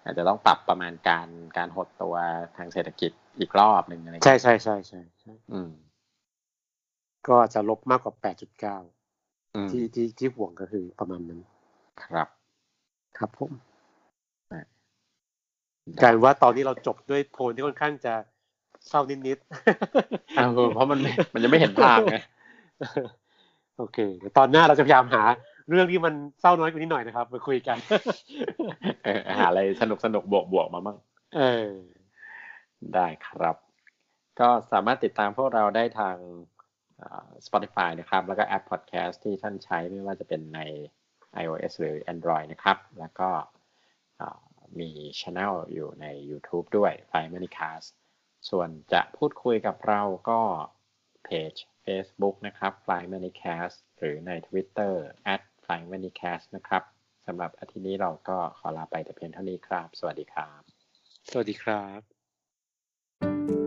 [0.03, 2.15] อาจจะต้องปรับประมาณการการหดตัว
[2.57, 5.71] ทางเศรษฐกิจ อีกรอบหนึ่งอะไรใช่ใช่ใช่ใช่ใช่อืม
[7.27, 8.77] ก็จะลบมากกว่าแปดจุดเก้า
[9.69, 11.39] ที่ที่ที่ห่วงก็คือประมาณนั้น
[12.03, 12.27] ครับ
[13.17, 13.51] ครับผม
[16.01, 18.13] กลายว่าตอนนี้เราจบด้วยโทนที่ค่อนข้างจะ
[18.87, 20.99] เศร้านิดๆเพราะมัน
[21.33, 22.17] มันจะไม่เห็นทางไง
[23.77, 23.97] โอเค
[24.37, 25.23] ตอนหน้าเราจะพยายามหา
[25.69, 27.77] เรื่องที่มันเศร้าน้อยกว่านี้หน่อยนะครับมาคุยกัน
[29.37, 30.97] หาอะไรสนุกสนุกบวกบวกมาบ้าง
[31.37, 31.69] เออ
[32.93, 33.55] ได้ครับ
[34.39, 36.17] ก็สามารถติดตามพวกเราได้ทาง
[37.45, 40.59] Spotify นะครับ แล้วก็แอป Podcast ที่ท่านใช้ไม่ว่าจะเป็นใน
[41.43, 43.29] iOS หรือ Android นะครับ แล้วก็
[44.79, 47.81] มี Channel อยู่ใน YouTube ด้วย f i ม e m a n y c a s
[47.83, 47.85] t
[48.49, 50.41] ส่วนจะพูดคุยกับเราก็
[51.23, 51.53] เพจ
[51.85, 54.31] Facebook นะครับ f i ม e m a n y c a s t หรือใน
[54.47, 54.93] Twitter
[55.33, 56.83] at f i ม e m a n y c a s t นะครับ
[57.27, 60.61] สำหรับอาทิตย์นี้เราก็ขอลาไปแต่เพียงเท่านี้ครับ สวัสดีครับ
[61.31, 62.16] สวัสดีครับ
[63.21, 63.66] Música